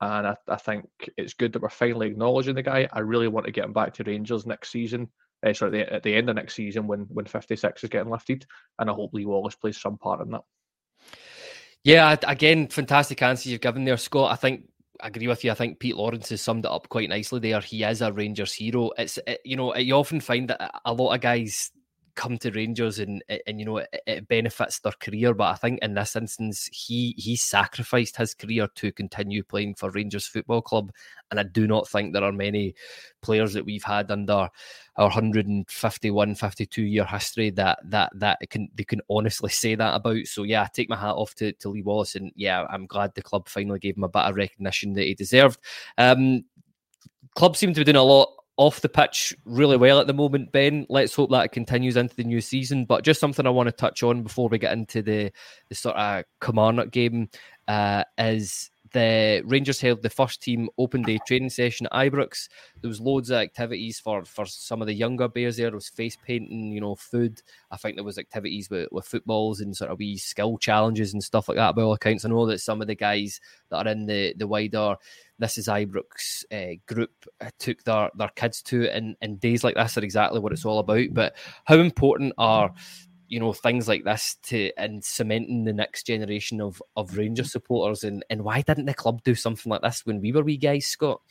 [0.00, 0.88] And I, I think
[1.18, 2.88] it's good that we're finally acknowledging the guy.
[2.92, 5.10] I really want to get him back to Rangers next season.
[5.44, 8.10] Uh, sorry, at the, at the end of next season when when 56 is getting
[8.10, 8.46] lifted,
[8.78, 10.42] and I hope Lee Wallace plays some part in that.
[11.82, 14.32] Yeah, again, fantastic answers you've given there, Scott.
[14.32, 14.64] I think
[15.02, 15.50] I agree with you.
[15.50, 17.60] I think Pete Lawrence has summed it up quite nicely there.
[17.60, 18.90] He is a Rangers hero.
[18.98, 21.70] It's it, you know you often find that a lot of guys
[22.14, 25.34] come to Rangers and and you know it, it, benefits their career.
[25.34, 29.90] But I think in this instance, he he sacrificed his career to continue playing for
[29.90, 30.92] Rangers Football Club,
[31.30, 32.74] and I do not think there are many
[33.22, 34.48] players that we've had under
[34.96, 40.26] our 151, 52 year history that that that can they can honestly say that about.
[40.26, 43.14] So yeah, I take my hat off to, to Lee Wallace, and yeah, I'm glad
[43.14, 45.58] the club finally gave him a bit of recognition that he deserved.
[45.98, 46.44] Um,
[47.34, 50.52] club seem to be doing a lot off the pitch really well at the moment,
[50.52, 50.84] Ben.
[50.90, 52.84] Let's hope that continues into the new season.
[52.84, 55.32] But just something I want to touch on before we get into the,
[55.70, 57.30] the sort of Kilmarnock game
[57.68, 62.48] uh, is the Rangers held the first team open day training session at Ibrox.
[62.80, 65.68] There was loads of activities for for some of the younger bears there.
[65.68, 67.42] There was face painting, you know, food.
[67.70, 71.22] I think there was activities with, with footballs and sort of wee skill challenges and
[71.22, 71.74] stuff like that.
[71.74, 74.46] By all accounts, I know that some of the guys that are in the the
[74.46, 74.96] wider
[75.40, 79.74] this is Ibrox uh, group uh, took their their kids to and and days like
[79.74, 81.06] this are exactly what it's all about.
[81.12, 81.34] But
[81.64, 82.72] how important are
[83.30, 88.04] you know things like this to and cementing the next generation of of Rangers supporters
[88.04, 90.86] and and why didn't the club do something like this when we were wee guys,
[90.86, 91.22] Scott?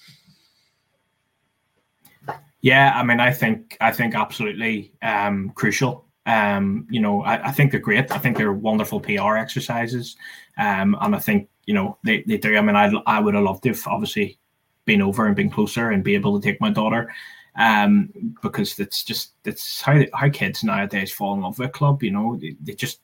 [2.62, 6.06] Yeah, I mean, I think I think absolutely um, crucial.
[6.26, 8.12] Um, you know, I, I, think they're great.
[8.12, 10.16] I think they're wonderful PR exercises,
[10.58, 12.56] um, and I think you know they, they do.
[12.56, 14.40] I mean, I I would have loved to have obviously
[14.86, 17.12] been over and been closer and be able to take my daughter
[17.60, 18.10] um,
[18.42, 22.02] because it's just it's how how kids nowadays fall in love with a club.
[22.02, 23.02] You know, they, they just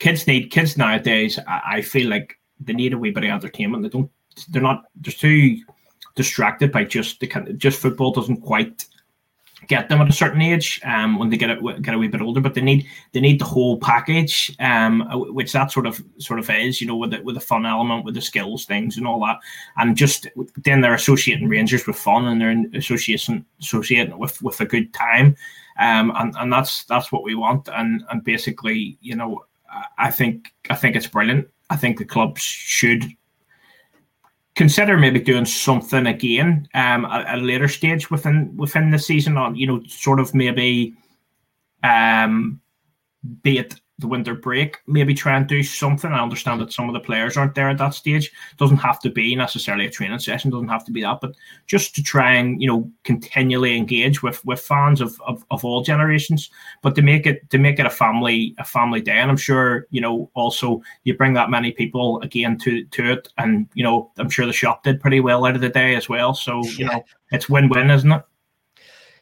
[0.00, 1.38] kids need kids nowadays.
[1.46, 3.84] I, I, feel like they need a wee bit of entertainment.
[3.84, 4.10] They don't.
[4.48, 4.86] They're not.
[4.96, 5.58] They're too
[6.16, 7.48] distracted by just the kind.
[7.48, 8.84] of, Just football doesn't quite
[9.68, 12.20] get them at a certain age um, when they get a, get a wee bit
[12.20, 12.40] older.
[12.40, 16.48] But they need they need the whole package, um, which that sort of sort of
[16.50, 19.20] is, you know, with the, with the fun element, with the skills things and all
[19.20, 19.38] that,
[19.76, 20.26] and just
[20.64, 25.36] then they're associating Rangers with fun and they're associating associating with with a good time,
[25.78, 27.68] um, and and that's that's what we want.
[27.68, 29.44] And and basically, you know,
[29.98, 31.48] I think I think it's brilliant.
[31.70, 33.04] I think the clubs should
[34.56, 39.54] consider maybe doing something again um, at, a later stage within within the season on
[39.54, 40.94] you know sort of maybe
[41.84, 42.60] um,
[43.42, 46.12] be it the winter break, maybe try and do something.
[46.12, 48.26] I understand that some of the players aren't there at that stage.
[48.26, 51.34] It doesn't have to be necessarily a training session, doesn't have to be that, but
[51.66, 55.82] just to try and, you know, continually engage with with fans of, of, of all
[55.82, 56.50] generations,
[56.82, 59.18] but to make it to make it a family a family day.
[59.18, 63.28] And I'm sure, you know, also you bring that many people again to to it.
[63.38, 66.06] And, you know, I'm sure the shop did pretty well out of the day as
[66.06, 66.34] well.
[66.34, 68.22] So, you know, it's win-win, isn't it?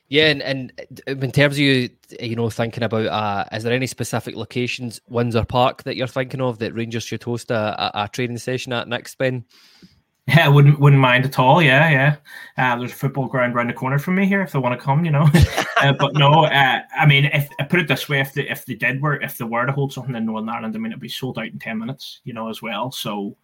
[0.08, 0.72] Yeah, and, and
[1.06, 1.88] in terms of you,
[2.20, 6.42] you know, thinking about, uh, is there any specific locations, Windsor Park, that you're thinking
[6.42, 9.44] of that Rangers should host a, a, a training session at next, Ben?
[10.26, 11.60] Yeah, I wouldn't wouldn't mind at all.
[11.62, 12.16] Yeah, yeah.
[12.56, 14.82] Uh, there's a football ground around the corner from me here if they want to
[14.82, 15.28] come, you know.
[15.82, 18.64] uh, but no, uh, I mean, if I put it this way, if they if
[18.64, 21.00] they did were if they were to hold something in Northern Ireland, I mean, it'd
[21.00, 22.90] be sold out in ten minutes, you know, as well.
[22.90, 23.36] So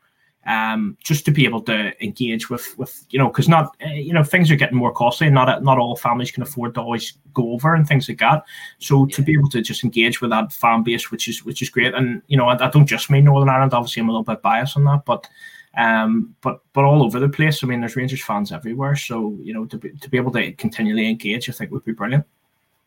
[0.46, 4.12] um, just to be able to engage with with you know because not uh, you
[4.12, 7.18] know things are getting more costly and not not all families can afford to always
[7.34, 8.44] go over and things like that.
[8.78, 9.16] So yeah.
[9.16, 11.94] to be able to just engage with that fan base which is which is great.
[11.94, 14.42] And you know I, I, don't just mean Northern Ireland obviously I'm a little bit
[14.42, 15.28] biased on that but
[15.76, 17.62] um but but all over the place.
[17.62, 18.96] I mean there's Rangers fans everywhere.
[18.96, 21.92] So you know to be, to be able to continually engage I think would be
[21.92, 22.24] brilliant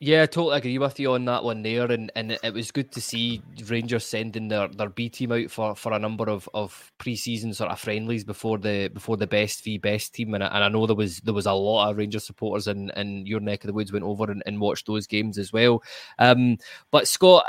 [0.05, 2.91] yeah, I totally agree with you on that one there, and, and it was good
[2.91, 6.91] to see Rangers sending their, their B team out for, for a number of, of
[6.97, 10.63] pre-season sort of friendlies before the before the best v best team, and I, and
[10.65, 13.63] I know there was there was a lot of Rangers supporters in, in your neck
[13.63, 15.81] of the woods went over and, and watched those games as well.
[16.19, 16.57] Um,
[16.91, 17.45] but Scott,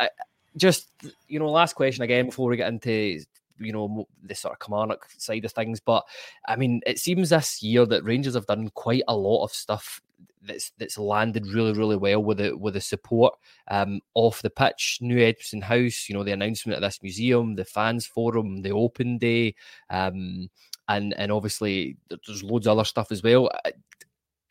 [0.56, 0.92] just
[1.26, 3.20] you know, last question again before we get into
[3.58, 5.80] you know the sort of Kilmarnock side of things.
[5.80, 6.04] But
[6.46, 10.00] I mean, it seems this year that Rangers have done quite a lot of stuff
[10.46, 13.34] that's that's landed really really well with the with the support
[13.68, 14.98] um, off the pitch.
[15.00, 19.18] New Edmiston House, you know, the announcement of this museum, the fans forum, the open
[19.18, 19.54] day,
[19.90, 20.48] um,
[20.88, 23.50] and and obviously there's loads of other stuff as well.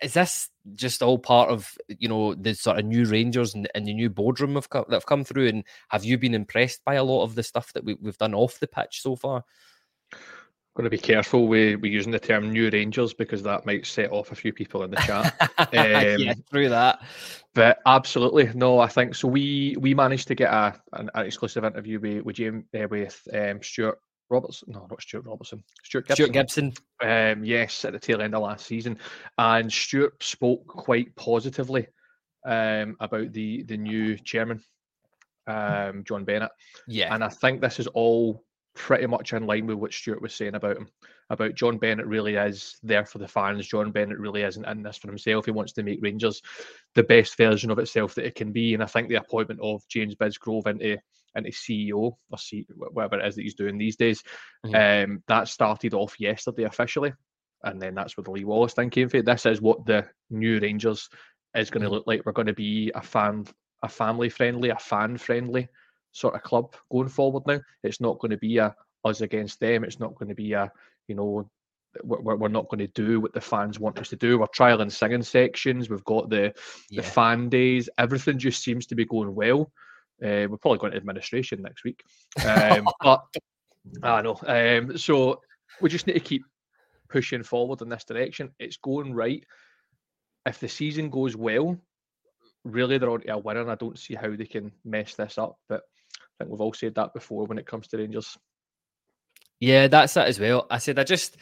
[0.04, 3.86] Is this just all part of you know the sort of new Rangers and, and
[3.86, 5.48] the new boardroom have come, that have come through?
[5.48, 8.34] And have you been impressed by a lot of the stuff that we, we've done
[8.34, 9.44] off the pitch so far?
[10.12, 10.20] I'm
[10.76, 14.12] Going to be careful with, with using the term new Rangers because that might set
[14.12, 15.36] off a few people in the chat.
[15.60, 17.04] um, yeah, through that.
[17.54, 18.80] But absolutely, no.
[18.80, 19.28] I think so.
[19.28, 23.28] We we managed to get a an, an exclusive interview with with James uh, with
[23.34, 24.00] um, Stuart
[24.34, 24.70] Robertson.
[24.72, 25.64] No, not Stuart Robertson.
[25.84, 26.26] Stuart Gibson.
[26.26, 26.74] Stuart Gibson.
[27.02, 28.98] Um, yes, at the tail end of last season,
[29.38, 31.88] and Stuart spoke quite positively
[32.46, 34.62] um, about the the new chairman,
[35.48, 36.52] um, John Bennett.
[36.88, 38.44] Yeah, and I think this is all
[38.76, 40.88] pretty much in line with what Stuart was saying about him.
[41.30, 43.68] About John Bennett really is there for the fans.
[43.68, 45.46] John Bennett really isn't in this for himself.
[45.46, 46.42] He wants to make Rangers
[46.96, 48.74] the best version of itself that it can be.
[48.74, 50.98] And I think the appointment of James Bisgrove into
[51.36, 54.24] into CEO or C, whatever it is that he's doing these days,
[54.66, 55.12] mm-hmm.
[55.12, 57.14] um, that started off yesterday officially,
[57.64, 59.24] and then that's where the Lee Wallace thing came from.
[59.24, 61.10] This is what the new Rangers
[61.56, 61.96] is going to mm-hmm.
[61.96, 62.26] look like.
[62.26, 63.46] We're going to be a fan,
[63.82, 65.68] a family friendly, a fan friendly
[66.12, 67.60] sort of club going forward now.
[67.84, 69.84] It's not going to be a us against them.
[69.84, 70.72] It's not going to be a
[71.08, 71.50] you know
[72.04, 74.40] we're, we're not going to do what the fans want us to do.
[74.40, 75.90] We're trialing singing sections.
[75.90, 76.54] We've got the
[76.90, 77.02] yeah.
[77.02, 77.90] the fan days.
[77.98, 79.72] Everything just seems to be going well.
[80.22, 82.04] Uh, we're probably going to administration next week,
[82.46, 83.24] um, but
[84.02, 84.38] I know.
[84.46, 85.42] Um, so
[85.82, 86.44] we just need to keep
[87.10, 88.52] pushing forward in this direction.
[88.60, 89.44] It's going right.
[90.46, 91.78] If the season goes well,
[92.64, 93.62] really they're already a winner.
[93.62, 95.58] And I don't see how they can mess this up.
[95.70, 95.82] But
[96.20, 98.38] I think we've all said that before when it comes to Rangers.
[99.60, 100.68] Yeah, that's that as well.
[100.70, 101.38] I said I just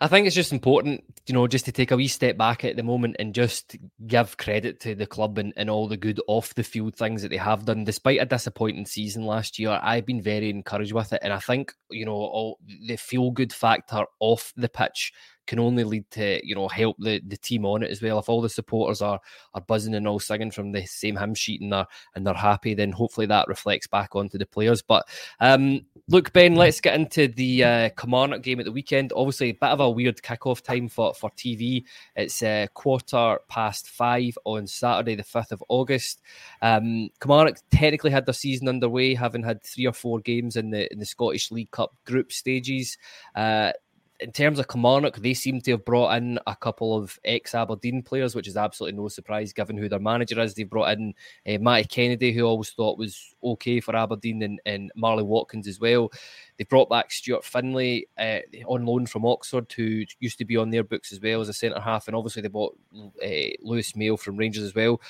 [0.00, 2.76] I think it's just important, you know, just to take a wee step back at
[2.76, 3.76] the moment and just
[4.06, 7.28] give credit to the club and, and all the good off the field things that
[7.28, 7.84] they have done.
[7.84, 11.20] Despite a disappointing season last year, I've been very encouraged with it.
[11.22, 15.12] And I think, you know, all the feel good factor off the pitch
[15.46, 18.18] can only lead to you know help the, the team on it as well.
[18.18, 19.20] If all the supporters are
[19.54, 22.74] are buzzing and all singing from the same hymn sheet and they're and they're happy,
[22.74, 24.82] then hopefully that reflects back onto the players.
[24.82, 25.06] But
[25.40, 29.12] um, look, Ben, let's get into the uh, Kilmarnock game at the weekend.
[29.14, 31.84] Obviously, a bit of a weird kickoff time for for TV.
[32.16, 36.22] It's uh, quarter past five on Saturday, the fifth of August.
[36.62, 40.90] Um, Kilmarnock technically had their season underway, having had three or four games in the
[40.92, 42.98] in the Scottish League Cup group stages.
[43.34, 43.72] Uh,
[44.20, 48.02] in terms of Kilmarnock, they seem to have brought in a couple of ex Aberdeen
[48.02, 50.54] players, which is absolutely no surprise given who their manager is.
[50.54, 51.14] They've brought in
[51.46, 55.66] uh, Matty Kennedy, who I always thought was okay for Aberdeen, and, and Marley Watkins
[55.66, 56.12] as well.
[56.58, 60.70] They brought back Stuart Findlay uh, on loan from Oxford, who used to be on
[60.70, 64.16] their books as well as a centre half, and obviously they bought uh, Lewis Mayo
[64.16, 65.00] from Rangers as well.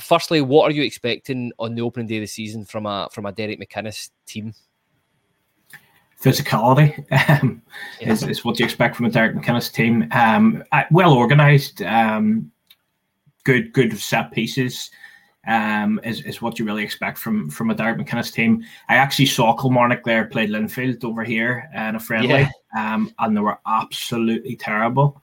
[0.00, 3.26] Firstly, what are you expecting on the opening day of the season from a from
[3.26, 4.54] a Derek McInnes team?
[6.22, 6.92] Physicality
[7.42, 7.62] um,
[8.00, 8.12] yeah.
[8.12, 10.08] is, is what you expect from a Derek McInnes team.
[10.12, 12.50] Um, well organised, um,
[13.44, 14.90] good good set pieces
[15.46, 18.64] um, is, is what you really expect from from a Derek McInnes team.
[18.88, 22.94] I actually saw Kilmarnock there play Linfield over here in a friendly, yeah.
[22.94, 25.22] um, and they were absolutely terrible.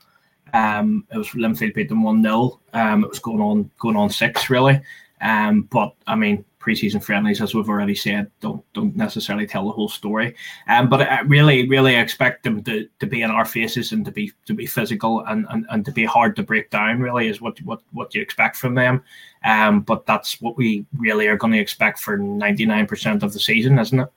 [0.53, 4.09] Um, it was Linfield beat them one 0 um, It was going on going on
[4.09, 4.81] six really,
[5.21, 9.71] um, but I mean preseason friendlies, as we've already said, don't don't necessarily tell the
[9.71, 10.35] whole story.
[10.67, 14.11] Um, but I really, really expect them to, to be in our faces and to
[14.11, 16.99] be to be physical and, and, and to be hard to break down.
[16.99, 19.03] Really, is what what what you expect from them.
[19.43, 23.33] Um, but that's what we really are going to expect for ninety nine percent of
[23.33, 24.09] the season, isn't it?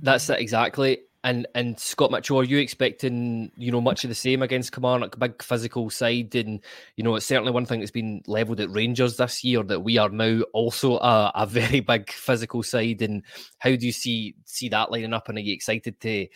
[0.00, 1.02] That's it exactly.
[1.24, 5.18] And and Scott Mitchell, are you expecting you know much of the same against Kilmarnock,
[5.20, 6.60] big physical side, and
[6.96, 9.98] you know it's certainly one thing that's been levelled at Rangers this year that we
[9.98, 13.02] are now also a, a, very big physical side.
[13.02, 13.22] And
[13.58, 15.28] how do you see see that lining up?
[15.28, 16.26] And are you excited to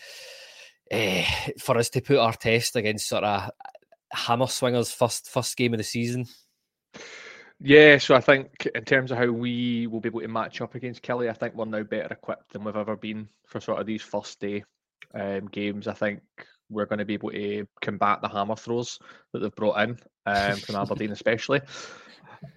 [0.89, 1.23] uh,
[1.59, 3.51] for us to put our test against sort of
[4.13, 6.27] hammer swingers first first game of the season?
[7.59, 10.75] Yeah, so I think in terms of how we will be able to match up
[10.75, 13.87] against Killie, I think we're now better equipped than we've ever been for sort of
[13.87, 14.63] these first day
[15.13, 16.21] um, games, I think
[16.69, 18.99] we're going to be able to combat the hammer throws
[19.33, 21.61] that they've brought in um, from Aberdeen, especially.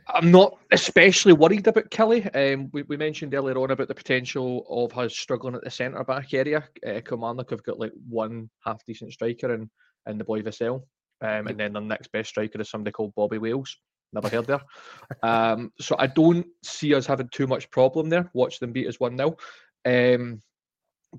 [0.09, 2.29] I'm not especially worried about Killie.
[2.35, 6.05] Um, we, we, mentioned earlier on about the potential of us struggling at the centre
[6.05, 6.69] back area.
[6.87, 9.71] Uh, Kilmarnock have got like one half decent striker in,
[10.07, 10.83] in the boy Vassell.
[11.23, 13.77] Um, and then the next best striker is somebody called Bobby Wales.
[14.13, 14.61] Never heard there.
[15.23, 18.29] Um, so I don't see us having too much problem there.
[18.35, 19.37] Watch them beat us 1 0.
[19.85, 20.41] Um,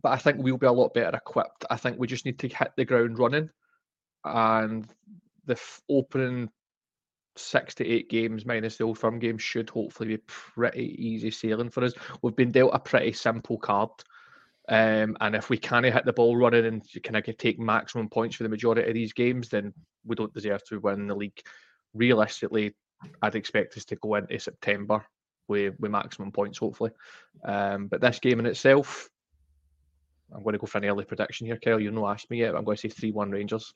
[0.02, 1.66] but I think we'll be a lot better equipped.
[1.70, 3.50] I think we just need to hit the ground running,
[4.24, 4.88] and
[5.46, 6.50] the f- opening
[7.38, 11.70] six to eight games minus the old firm game should hopefully be pretty easy sailing
[11.70, 11.94] for us.
[12.22, 13.90] We've been dealt a pretty simple card.
[14.70, 18.36] Um, and if we can't hit the ball running and kind of take maximum points
[18.36, 19.74] for the majority of these games, then
[20.06, 21.42] we don't deserve to win the league.
[21.94, 22.76] Realistically,
[23.22, 25.06] I'd expect us to go into September
[25.48, 26.92] with, with maximum points, hopefully.
[27.44, 29.10] Um, but this game in itself,
[30.34, 31.80] I'm going to go for an early prediction here, Kyle.
[31.80, 32.56] You've not asked me yet.
[32.56, 33.74] I'm going to say 3 1 Rangers.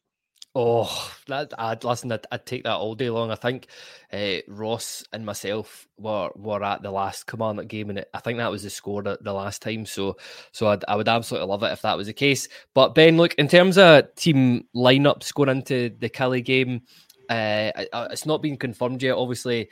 [0.58, 2.14] Oh, that I'd listen.
[2.14, 3.30] I'd, I'd, take that all day long.
[3.30, 3.68] I think
[4.14, 8.38] uh, Ross and myself were were at the last commandment game, and it, I think
[8.38, 9.86] that was the score the, the last time.
[9.86, 10.16] So,
[10.53, 12.47] so I'd, I would absolutely love it if that was the case.
[12.74, 16.84] But Ben, look in terms of team lineups going into the Killie game,
[17.30, 17.72] uh,
[18.12, 19.18] it's not been confirmed yet.
[19.18, 19.70] Obviously,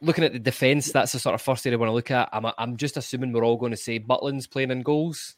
[0.00, 2.30] looking at the defence, that's the sort of first area I want to look at.
[2.32, 5.36] I'm I'm just assuming we're all going to say Butland's playing in goals.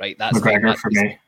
[0.00, 1.18] Right, that's McGregor for me.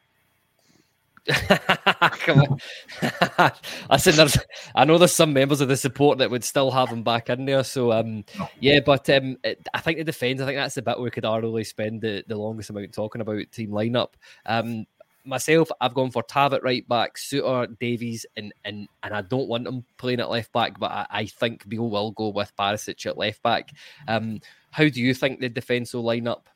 [2.24, 2.58] Come on.
[3.90, 4.36] I said there's
[4.74, 7.44] I know there's some members of the support that would still have him back in
[7.44, 7.62] there.
[7.62, 8.24] So um
[8.58, 11.22] yeah, but um it, I think the defence, I think that's the bit we could
[11.22, 14.14] arguably spend the, the longest amount talking about team lineup.
[14.46, 14.86] Um
[15.24, 19.48] myself, I've gone for Tav at right back, Souttar, Davies, and and and I don't
[19.48, 23.06] want him playing at left back, but I, I think Beale will go with Barisic
[23.06, 23.70] at left back.
[24.08, 24.40] Um
[24.72, 26.48] how do you think the defence will line up?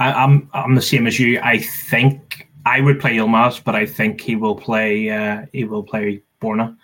[0.00, 1.38] I, I'm I'm the same as you.
[1.40, 5.10] I think I would play Yilmaz, but I think he will play.
[5.10, 6.76] Uh, he will play Borna,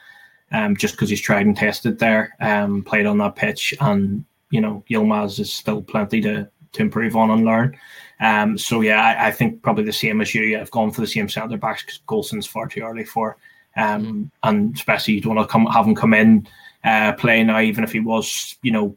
[0.53, 4.61] um, just because he's tried and tested there, um, played on that pitch, and you
[4.61, 7.77] know Yilmaz is still plenty to to improve on and learn.
[8.21, 10.59] Um, so yeah, I, I, think probably the same as you.
[10.59, 13.37] I've gone for the same centre backs because Goldson's far too early for,
[13.77, 16.47] um, and especially you don't want to come have him come in
[16.85, 18.97] uh, play now, even if he was you know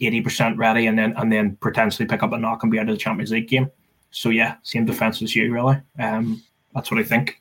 [0.00, 2.88] eighty percent ready, and then and then potentially pick up a knock and be out
[2.88, 3.70] of the Champions League game.
[4.10, 5.78] So yeah, same defense as you, really.
[5.98, 6.42] Um,
[6.74, 7.40] that's what I think.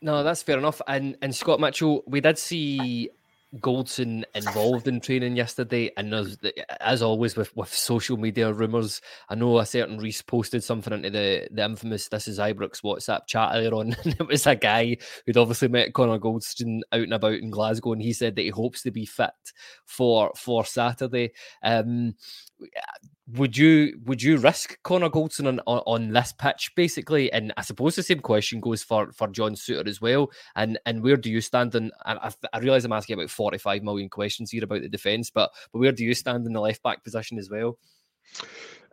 [0.00, 0.80] No, that's fair enough.
[0.86, 3.10] And and Scott Mitchell, we did see
[3.60, 6.38] Goldson involved in training yesterday, and as,
[6.80, 11.10] as always with, with social media rumors, I know a certain Reese posted something into
[11.10, 14.96] the, the infamous "This is Ibrox" WhatsApp chat earlier on, and it was a guy
[15.24, 18.48] who'd obviously met Connor Goldson out and about in Glasgow, and he said that he
[18.48, 19.30] hopes to be fit
[19.84, 21.32] for for Saturday.
[21.62, 22.14] Um,
[23.32, 27.32] would you would you risk Connor Goldson on, on, on, this pitch basically?
[27.32, 30.30] And I suppose the same question goes for for John Souttar as well.
[30.56, 31.74] And and where do you stand?
[31.74, 35.50] And I, I realize I'm asking about 45 million questions here about the defence, but
[35.72, 37.78] but where do you stand in the left back position as well?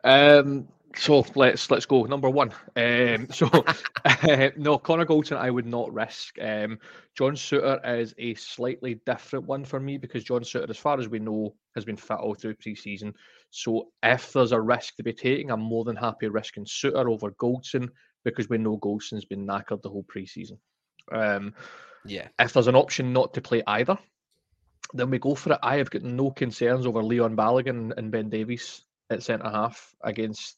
[0.04, 2.52] Um, so let's let's go number one.
[2.76, 3.50] Um, so
[4.06, 6.36] uh, no, Connor Goldson, I would not risk.
[6.42, 6.80] Um,
[7.16, 11.08] John Souttar is a slightly different one for me because John Souttar, as far as
[11.08, 13.14] we know, has been fit all through pre-season.
[13.50, 17.32] So if there's a risk to be taking, I'm more than happy risking Souttar over
[17.32, 17.90] Goldson
[18.24, 20.60] because we know Goldson's been knackered the whole pre-season.
[21.12, 21.54] Um,
[22.06, 22.28] yeah.
[22.40, 23.98] If there's an option not to play either,
[24.94, 25.60] then we go for it.
[25.64, 30.58] I have got no concerns over Leon Balogun and Ben Davies at centre half against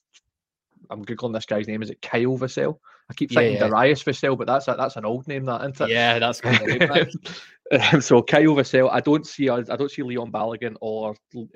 [0.90, 1.82] I'm googling this guy's name.
[1.82, 2.80] Is it Kyle Vassell?
[3.10, 3.68] I keep thinking yeah, yeah.
[3.68, 5.94] Darius Vassell, but that's a, that's an old name, that isn't it?
[5.94, 6.84] Yeah, that's good.
[7.94, 11.16] um, so Kyle Vassell, I don't see I don't see Leon Balogun or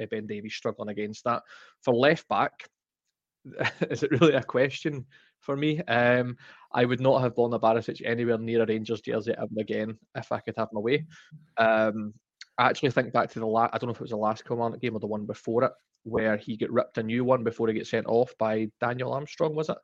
[0.10, 1.44] Ben Davies struggling against that.
[1.82, 2.68] For left back,
[3.90, 5.06] is it really a question
[5.40, 5.82] for me?
[5.84, 6.38] Um,
[6.72, 10.40] I would not have Borna Barisic anywhere near a Rangers jersey ever again if I
[10.40, 11.06] could have my way.
[11.58, 12.14] Um,
[12.58, 14.46] I actually think back to the last, I don't know if it was the last
[14.46, 15.72] command game or the one before it
[16.04, 19.56] where he got ripped a new one before he got sent off by Daniel Armstrong,
[19.56, 19.78] was it?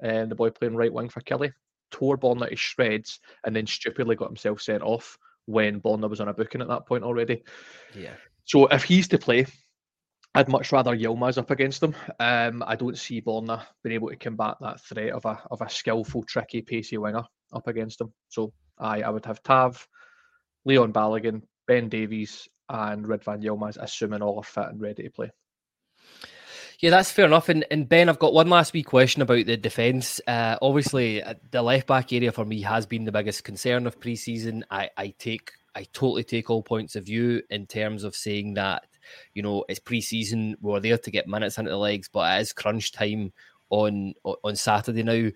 [0.00, 1.52] And the boy playing right wing for Killie
[1.90, 6.28] tore Borna to shreds and then stupidly got himself sent off when Borna was on
[6.28, 7.42] a booking at that point already.
[7.94, 8.14] Yeah.
[8.44, 9.46] So if he's to play,
[10.34, 11.94] I'd much rather Yilmaz up against him.
[12.20, 15.70] Um, I don't see Borna being able to combat that threat of a of a
[15.70, 18.12] skillful, tricky, pacey winger up against him.
[18.28, 19.86] So I I would have Tav,
[20.64, 25.10] Leon Balogun, Ben Davies, and Red Ridvan Yilmaz, assuming all are fit and ready to
[25.10, 25.30] play.
[26.80, 27.48] Yeah, that's fair enough.
[27.48, 30.20] And, and Ben, I've got one last wee question about the defence.
[30.26, 33.98] Uh, obviously, uh, the left back area for me has been the biggest concern of
[33.98, 34.64] pre-season.
[34.70, 38.84] I, I take, I totally take all points of view in terms of saying that,
[39.32, 40.56] you know, it's pre-season.
[40.60, 43.32] We're there to get minutes into the legs, but it is crunch time
[43.70, 45.30] on on Saturday now.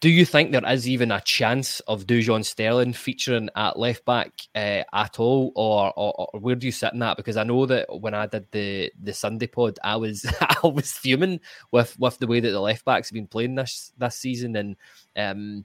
[0.00, 4.30] Do you think there is even a chance of Dujon Sterling featuring at left back
[4.54, 7.16] uh, at all, or, or, or, where do you sit in that?
[7.16, 10.92] Because I know that when I did the the Sunday pod, I was I was
[10.92, 11.40] fuming
[11.72, 14.76] with with the way that the left backs have been playing this this season, and
[15.16, 15.64] um,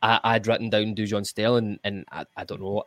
[0.00, 2.84] I, would written down Dujon Sterling, and I, I don't know.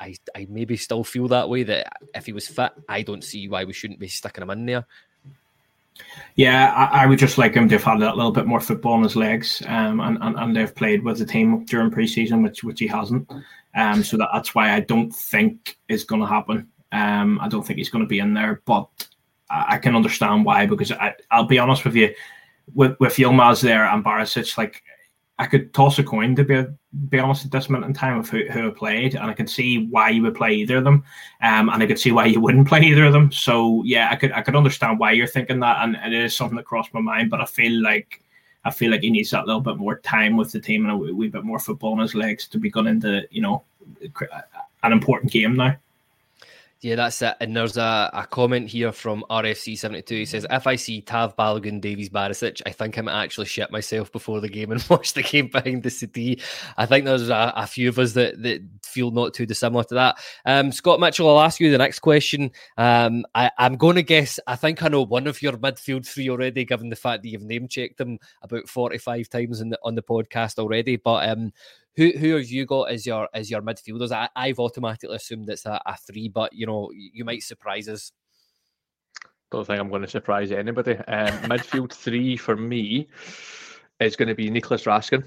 [0.00, 3.48] I, I maybe still feel that way that if he was fit, I don't see
[3.48, 4.86] why we shouldn't be sticking him in there.
[6.36, 8.96] Yeah, I, I, would just like him to have had a little bit more football
[8.96, 12.62] in his legs, um, and, and, and they've played with the team during preseason, which
[12.62, 13.28] which he hasn't.
[13.74, 16.68] Um, so that, that's why I don't think it's going to happen.
[16.92, 18.88] Um, I don't think he's going to be in there, but
[19.50, 22.14] I, I can understand why because I, I'll be honest with you,
[22.74, 24.82] with with Yilmaz there and Barisic, like
[25.38, 26.64] I could toss a coin to be
[27.08, 29.86] be honest at this moment in time of who, who played, and I could see
[29.86, 31.04] why you would play either of them,
[31.42, 33.30] um, and I could see why you wouldn't play either of them.
[33.30, 36.56] So yeah, I could I could understand why you're thinking that, and it is something
[36.56, 37.30] that crossed my mind.
[37.30, 38.22] But I feel like
[38.64, 40.96] I feel like he needs that little bit more time with the team and a
[40.96, 43.64] wee, wee bit more football in his legs to be going into you know
[44.82, 45.76] an important game now.
[46.80, 47.34] Yeah, that's it.
[47.40, 50.10] And there's a, a comment here from RFC72.
[50.10, 54.12] He says, If I see Tav Balogun, Davies Barisic, I think I'm actually shit myself
[54.12, 56.40] before the game and watch the game behind the CD.
[56.76, 59.94] I think there's a, a, few of us that, that feel not too dissimilar to
[59.94, 60.18] that.
[60.46, 62.52] Um, Scott Mitchell, I'll ask you the next question.
[62.76, 66.30] Um, I, I'm going to guess, I think I know one of your midfield three
[66.30, 70.02] already, given the fact that you've name checked them about 45 times the, on the
[70.02, 70.94] podcast already.
[70.94, 71.52] But um,
[71.98, 74.12] who who have you got as your as your midfielders?
[74.12, 78.12] I, I've automatically assumed it's a, a three, but you know you might surprise us.
[79.50, 80.92] Don't think I'm going to surprise anybody.
[80.92, 83.08] Um, midfield three for me
[83.98, 85.24] is going to be Nicolas Raskin,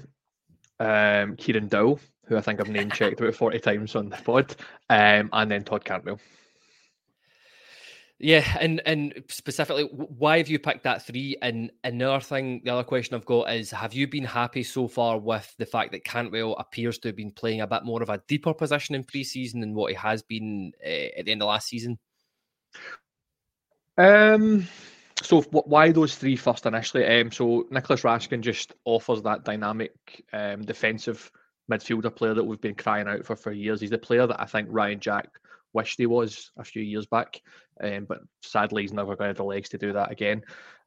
[0.80, 4.56] um, Kieran Dow, who I think I've name checked about 40 times on the pod,
[4.88, 6.20] um, and then Todd Cantwell.
[8.22, 11.36] Yeah, and and specifically, why have you picked that three?
[11.42, 15.18] And another thing, the other question I've got is: Have you been happy so far
[15.18, 18.22] with the fact that Cantwell appears to have been playing a bit more of a
[18.28, 21.66] deeper position in pre-season than what he has been uh, at the end of last
[21.66, 21.98] season?
[23.98, 24.68] Um.
[25.20, 27.04] So why those three first initially?
[27.04, 27.32] Um.
[27.32, 31.28] So Nicolas Raskin just offers that dynamic, um, defensive
[31.68, 33.80] midfielder player that we've been crying out for for years.
[33.80, 35.28] He's the player that I think Ryan Jack
[35.72, 37.40] wished he was a few years back.
[37.82, 40.42] Um, but sadly, he's never going to have the legs to do that again.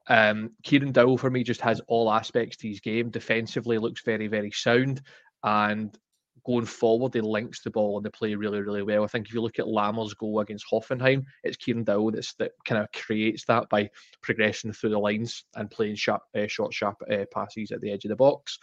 [0.08, 3.10] Um, Kieran Dowell for me just has all aspects to his game.
[3.10, 5.02] Defensively, looks very, very sound,
[5.44, 5.98] and
[6.46, 9.04] going forward, he links the ball and they play really, really well.
[9.04, 12.52] I think if you look at Lammers' goal against Hoffenheim, it's Kieran Dowell that's that
[12.66, 13.90] kind of creates that by
[14.22, 18.06] progressing through the lines and playing sharp, uh, short, sharp uh, passes at the edge
[18.06, 18.60] of the box.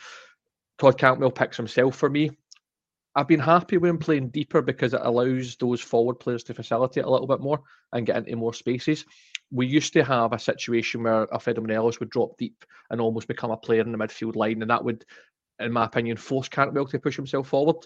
[0.78, 2.30] Todd Cantwell picks himself for me.
[3.14, 7.04] I've been happy with him playing deeper because it allows those forward players to facilitate
[7.04, 7.60] a little bit more
[7.92, 9.04] and get into more spaces.
[9.50, 13.50] We used to have a situation where Alfredo Morelos would drop deep and almost become
[13.50, 15.04] a player in the midfield line, and that would,
[15.60, 17.76] in my opinion, force Cantwell to push himself forward.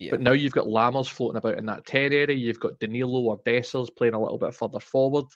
[0.00, 0.10] Yeah.
[0.10, 3.38] But now you've got Lammers floating about in that 10 area, you've got Danilo or
[3.42, 5.26] Dessers playing a little bit further forward.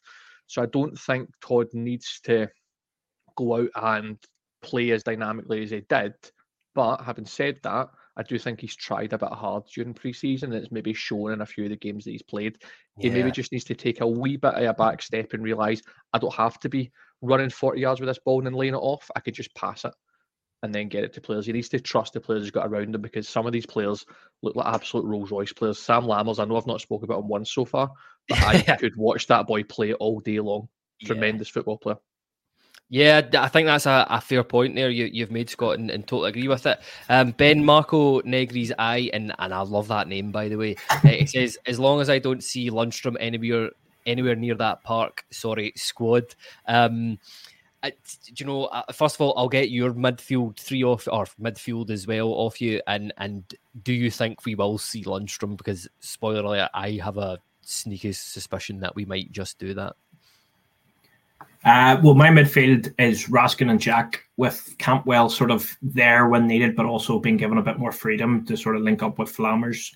[0.49, 2.49] So I don't think Todd needs to
[3.37, 4.19] go out and
[4.63, 6.15] play as dynamically as he did.
[6.75, 10.63] But having said that, I do think he's tried a bit hard during pre-season, and
[10.63, 12.59] it's maybe shown in a few of the games that he's played.
[12.99, 13.15] He yeah.
[13.15, 16.19] maybe just needs to take a wee bit of a back step and realise I
[16.19, 19.11] don't have to be running 40 yards with this ball and then laying it off.
[19.15, 19.93] I could just pass it
[20.63, 21.47] and then get it to players.
[21.47, 24.05] He needs to trust the players he's got around him because some of these players
[24.43, 25.79] look like absolute Rolls Royce players.
[25.79, 27.91] Sam Lammers, I know I've not spoken about him once so far,
[28.29, 30.69] but I could watch that boy play all day long.
[31.05, 31.53] Tremendous yeah.
[31.53, 31.97] football player.
[32.89, 36.07] Yeah, I think that's a, a fair point there you, you've made, Scott, and, and
[36.07, 36.79] totally agree with it.
[37.09, 40.77] Um, ben Marco Negri's eye, and, and I love that name, by the way.
[41.05, 43.71] It says, as long as I don't see Lundstram anywhere
[44.07, 46.35] anywhere near that park, sorry, squad.
[46.67, 47.19] Um,
[47.83, 47.93] I,
[48.37, 52.07] you know, uh, first of all, I'll get your midfield three off, or midfield as
[52.07, 52.81] well off you.
[52.87, 53.43] And and
[53.83, 55.57] do you think we will see Lundstram?
[55.57, 59.97] Because spoiler alert, I have a sneaky suspicion that we might just do that.
[61.65, 66.77] Uh, well, my midfield is Raskin and Jack, with Cantwell sort of there when needed,
[66.77, 69.93] but also being given a bit more freedom to sort of link up with Lammers.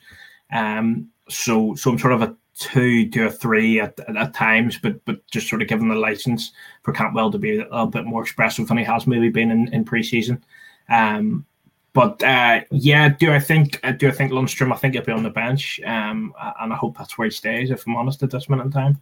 [0.52, 5.04] Um, so, so I'm sort of a two to a three at, at, times, but
[5.04, 6.52] but just sort of given the license
[6.82, 9.72] for Cantwell to be a little bit more expressive than he has maybe been in,
[9.72, 10.40] in preseason.
[10.88, 11.46] Um,
[11.92, 14.72] but uh, yeah, do I think uh, do I think Lundstram?
[14.72, 17.70] I think he'll be on the bench, um, and I hope that's where he stays.
[17.70, 19.00] If I'm honest, at this minute in time.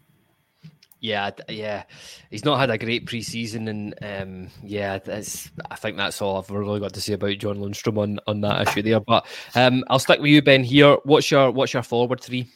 [1.01, 1.85] Yeah, yeah,
[2.29, 4.99] he's not had a great preseason, and um, yeah,
[5.71, 8.67] I think that's all I've really got to say about John Lundstram on, on that
[8.67, 8.99] issue there.
[8.99, 9.25] But
[9.55, 10.65] um, I'll stick with you, Ben.
[10.65, 12.49] Here, what's your what's your forward three?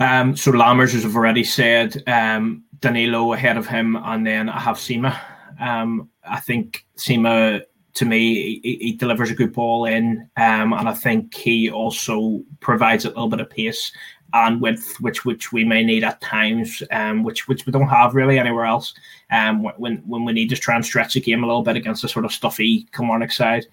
[0.00, 4.58] Um, so Lammers, as I've already said, um, Danilo ahead of him, and then I
[4.58, 5.16] have Sima.
[5.60, 7.62] Um, I think Sima
[7.94, 12.42] to me, he, he, delivers a good ball in, um, and I think he also
[12.60, 13.92] provides a little bit of pace
[14.32, 18.14] and width, which which we may need at times, um, which which we don't have
[18.14, 18.94] really anywhere else.
[19.30, 22.04] Um, when when we need to try and stretch the game a little bit against
[22.04, 23.66] a sort of stuffy Kilmarnock side.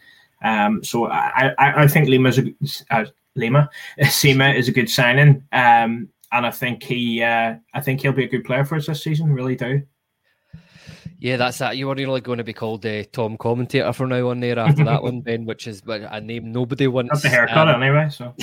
[0.43, 2.53] Um, so I, I, I think Lima's a
[2.91, 3.05] uh,
[3.35, 3.69] Lima
[4.01, 5.43] Sima is a good signing.
[5.51, 8.87] Um, and I think he uh, I think he'll be a good player for us
[8.87, 9.33] this season.
[9.33, 9.81] Really do.
[11.19, 11.77] Yeah, that's that.
[11.77, 14.83] You are nearly going to be called uh, Tom Commentator from now on there after
[14.83, 17.23] that one, Ben, which is a name nobody wants.
[17.23, 18.35] That's a haircut um, anyway, so.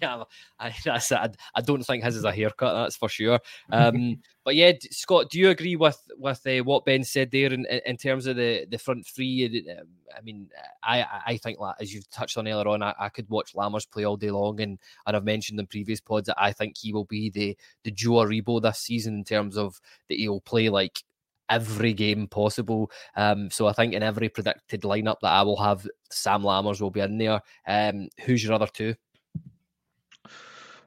[0.00, 0.24] yeah,
[0.58, 3.38] I, that's I, I don't think his is a haircut, that's for sure.
[3.70, 7.66] Um, but yeah, Scott, do you agree with with uh, what Ben said there in,
[7.66, 9.62] in terms of the, the front three?
[9.70, 9.86] Um,
[10.16, 10.48] I mean,
[10.82, 14.04] I I think as you've touched on earlier on, I, I could watch Lammers play
[14.04, 17.04] all day long, and, and I've mentioned in previous pods that I think he will
[17.04, 19.78] be the the Joe Aribo this season in terms of
[20.08, 21.02] that he'll play like
[21.50, 22.90] every game possible.
[23.16, 26.90] Um, so I think in every predicted lineup that I will have, Sam Lammers will
[26.90, 27.40] be in there.
[27.66, 28.94] Um, who's your other two?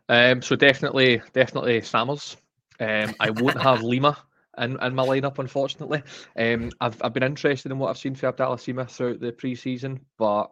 [0.10, 2.38] Um, so definitely, definitely Sammers.
[2.80, 4.18] Um, I won't have Lima
[4.58, 6.04] in, in my lineup, unfortunately.
[6.38, 10.00] Um, I've I've been interested in what I've seen for Abdallah Sima throughout the preseason,
[10.18, 10.52] but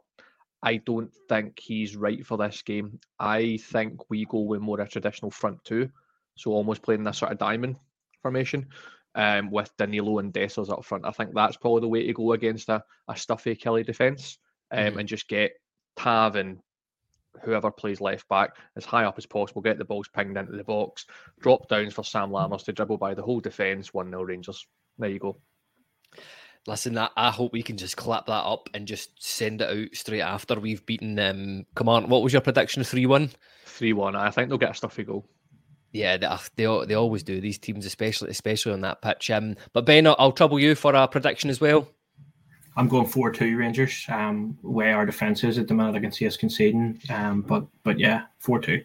[0.63, 2.99] I don't think he's right for this game.
[3.19, 5.89] I think we go with more a traditional front two,
[6.35, 7.75] so almost playing this sort of diamond
[8.21, 8.67] formation
[9.15, 11.05] um, with Danilo and Dessers up front.
[11.05, 14.37] I think that's probably the way to go against a, a stuffy Killie defence
[14.71, 14.99] um, mm-hmm.
[14.99, 15.51] and just get
[15.97, 16.59] Tav and
[17.43, 20.63] whoever plays left back as high up as possible, get the balls pinged into the
[20.63, 21.05] box,
[21.39, 24.65] drop downs for Sam Lammers to dribble by the whole defence, 1 0 Rangers.
[24.97, 25.37] There you go.
[26.67, 30.21] Listen, I hope we can just clap that up and just send it out straight
[30.21, 31.37] after we've beaten them.
[31.59, 32.83] Um, come on, what was your prediction?
[32.83, 33.31] 3 1?
[33.65, 34.15] 3 1.
[34.15, 35.27] I think they'll get a stuffy goal.
[35.91, 39.29] Yeah, they, they they always do these teams, especially especially on that pitch.
[39.29, 41.87] Um, but Ben, I'll trouble you for a prediction as well.
[42.77, 44.05] I'm going four two Rangers.
[44.07, 47.01] Um, way our defense is at the minute, I can see us conceding.
[47.09, 48.83] Um, but but yeah, four two.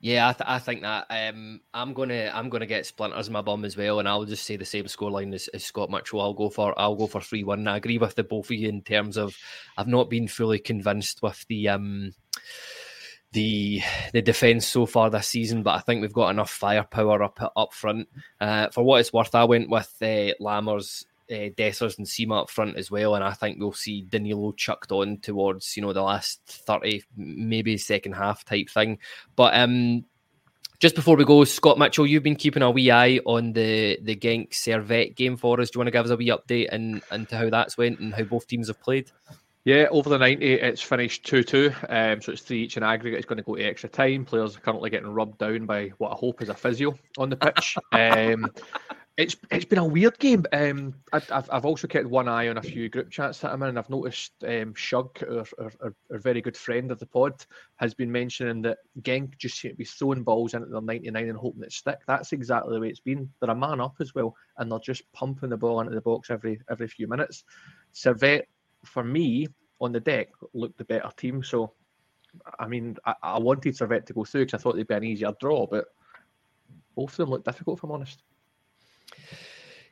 [0.00, 3.40] Yeah, I, th- I think that um, I'm gonna I'm gonna get splinters in my
[3.40, 6.20] bum as well, and I'll just say the same scoreline as, as Scott Mitchell.
[6.20, 7.66] I'll go for I'll go for three one.
[7.66, 9.36] I agree with the both of you in terms of
[9.76, 12.12] I've not been fully convinced with the um
[13.32, 17.52] the the defense so far this season, but I think we've got enough firepower up
[17.56, 18.08] up front.
[18.40, 22.50] Uh, for what it's worth, I went with uh, Lammers, uh, Dessers, and Sima up
[22.50, 26.02] front as well, and I think we'll see Danilo chucked on towards you know the
[26.02, 28.98] last thirty, maybe second half type thing.
[29.36, 30.04] But um,
[30.78, 34.16] just before we go, Scott Mitchell, you've been keeping a wee eye on the the
[34.16, 35.70] Genk Servette game for us.
[35.70, 38.14] Do you want to give us a wee update and into how that's went and
[38.14, 39.10] how both teams have played?
[39.68, 41.70] Yeah, over the 90, it's finished 2 2.
[41.90, 43.18] Um, so it's three each in aggregate.
[43.18, 44.24] It's going to go to extra time.
[44.24, 47.36] Players are currently getting rubbed down by what I hope is a physio on the
[47.36, 47.76] pitch.
[47.92, 48.50] um,
[49.18, 50.46] it's it's been a weird game.
[50.54, 53.62] Um, I, have I've also kept one eye on a few group chats that I'm
[53.62, 57.04] in, and I've noticed um, Shug, our, our, our, our, very good friend of the
[57.04, 57.44] pod,
[57.76, 61.36] has been mentioning that Genk just seem to be throwing balls into their 99 and
[61.36, 61.98] hoping it stick.
[62.06, 63.28] That's exactly the way it's been.
[63.42, 66.30] They're a man up as well, and they're just pumping the ball into the box
[66.30, 67.44] every every few minutes.
[67.92, 68.46] Servette
[68.84, 69.48] for me,
[69.80, 71.42] on the deck, looked the better team.
[71.42, 71.72] So,
[72.58, 75.04] I mean, I, I wanted Servette to go through because I thought they'd be an
[75.04, 75.86] easier draw, but
[76.94, 78.22] both of them looked difficult, if I'm honest.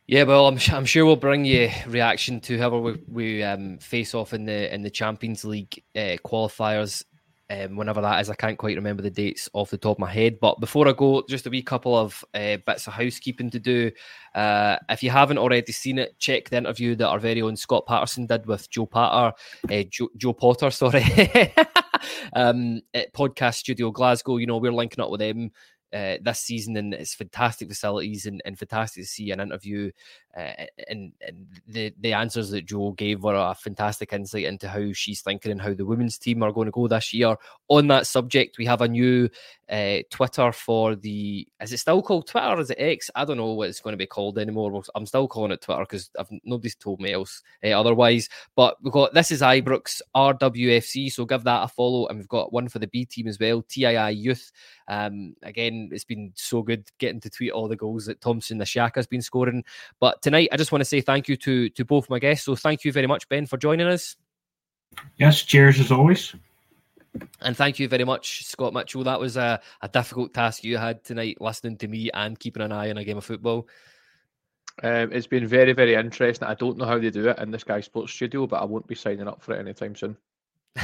[0.06, 4.14] Yeah, well, I'm, I'm sure we'll bring you reaction to however we, we um, face
[4.14, 7.04] off in the in the Champions League uh, qualifiers
[7.50, 8.30] um, whenever that is.
[8.30, 10.38] I can't quite remember the dates off the top of my head.
[10.40, 13.90] But before I go, just a wee couple of uh, bits of housekeeping to do.
[14.34, 17.86] Uh, if you haven't already seen it, check the interview that our very own Scott
[17.86, 19.34] Patterson did with Jo Potter,
[19.70, 21.04] uh, Jo, Jo, Potter, sorry,
[22.34, 24.38] um, at Podcast Studio Glasgow.
[24.38, 25.50] You know, we're linking up with them
[25.92, 29.90] uh, this season, and it's fantastic facilities and, and fantastic to see an interview.
[30.36, 34.92] Uh, and, and the the answers that Jo gave were a fantastic insight into how
[34.92, 37.36] she's thinking and how the women's team are going to go this year.
[37.68, 39.30] On that subject, we have a new
[39.70, 41.48] uh, Twitter for the.
[41.60, 42.60] Is it still called Twitter?
[42.60, 43.10] Is it X?
[43.14, 44.82] I don't know what it's going to be called anymore.
[44.94, 46.10] I'm still calling it Twitter because
[46.44, 48.28] nobody's told me else uh, otherwise.
[48.54, 52.52] But we've got this is Ibrox RWFC, so give that a follow, and we've got
[52.52, 54.52] one for the B team as well, TII Youth.
[54.88, 58.66] Um, again, it's been so good getting to tweet all the goals that Thompson the
[58.66, 59.64] Shaka has been scoring.
[60.00, 62.44] But tonight, I just want to say thank you to to both my guests.
[62.46, 64.16] So thank you very much, Ben, for joining us.
[65.16, 66.34] Yes, cheers as always.
[67.40, 69.04] And thank you very much, Scott Mitchell.
[69.04, 72.72] That was a, a difficult task you had tonight, listening to me and keeping an
[72.72, 73.68] eye on a game of football.
[74.82, 76.46] Um, it's been very, very interesting.
[76.46, 78.86] I don't know how they do it in the Sky Sports studio, but I won't
[78.86, 80.16] be signing up for it anytime soon.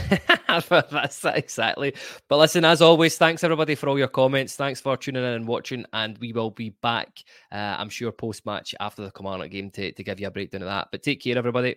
[0.68, 1.94] That's exactly.
[2.28, 4.56] But listen, as always, thanks everybody for all your comments.
[4.56, 5.84] Thanks for tuning in and watching.
[5.92, 9.92] And we will be back, uh, I'm sure, post match after the Kilmarnock game to,
[9.92, 10.88] to give you a breakdown of that.
[10.90, 11.76] But take care, everybody.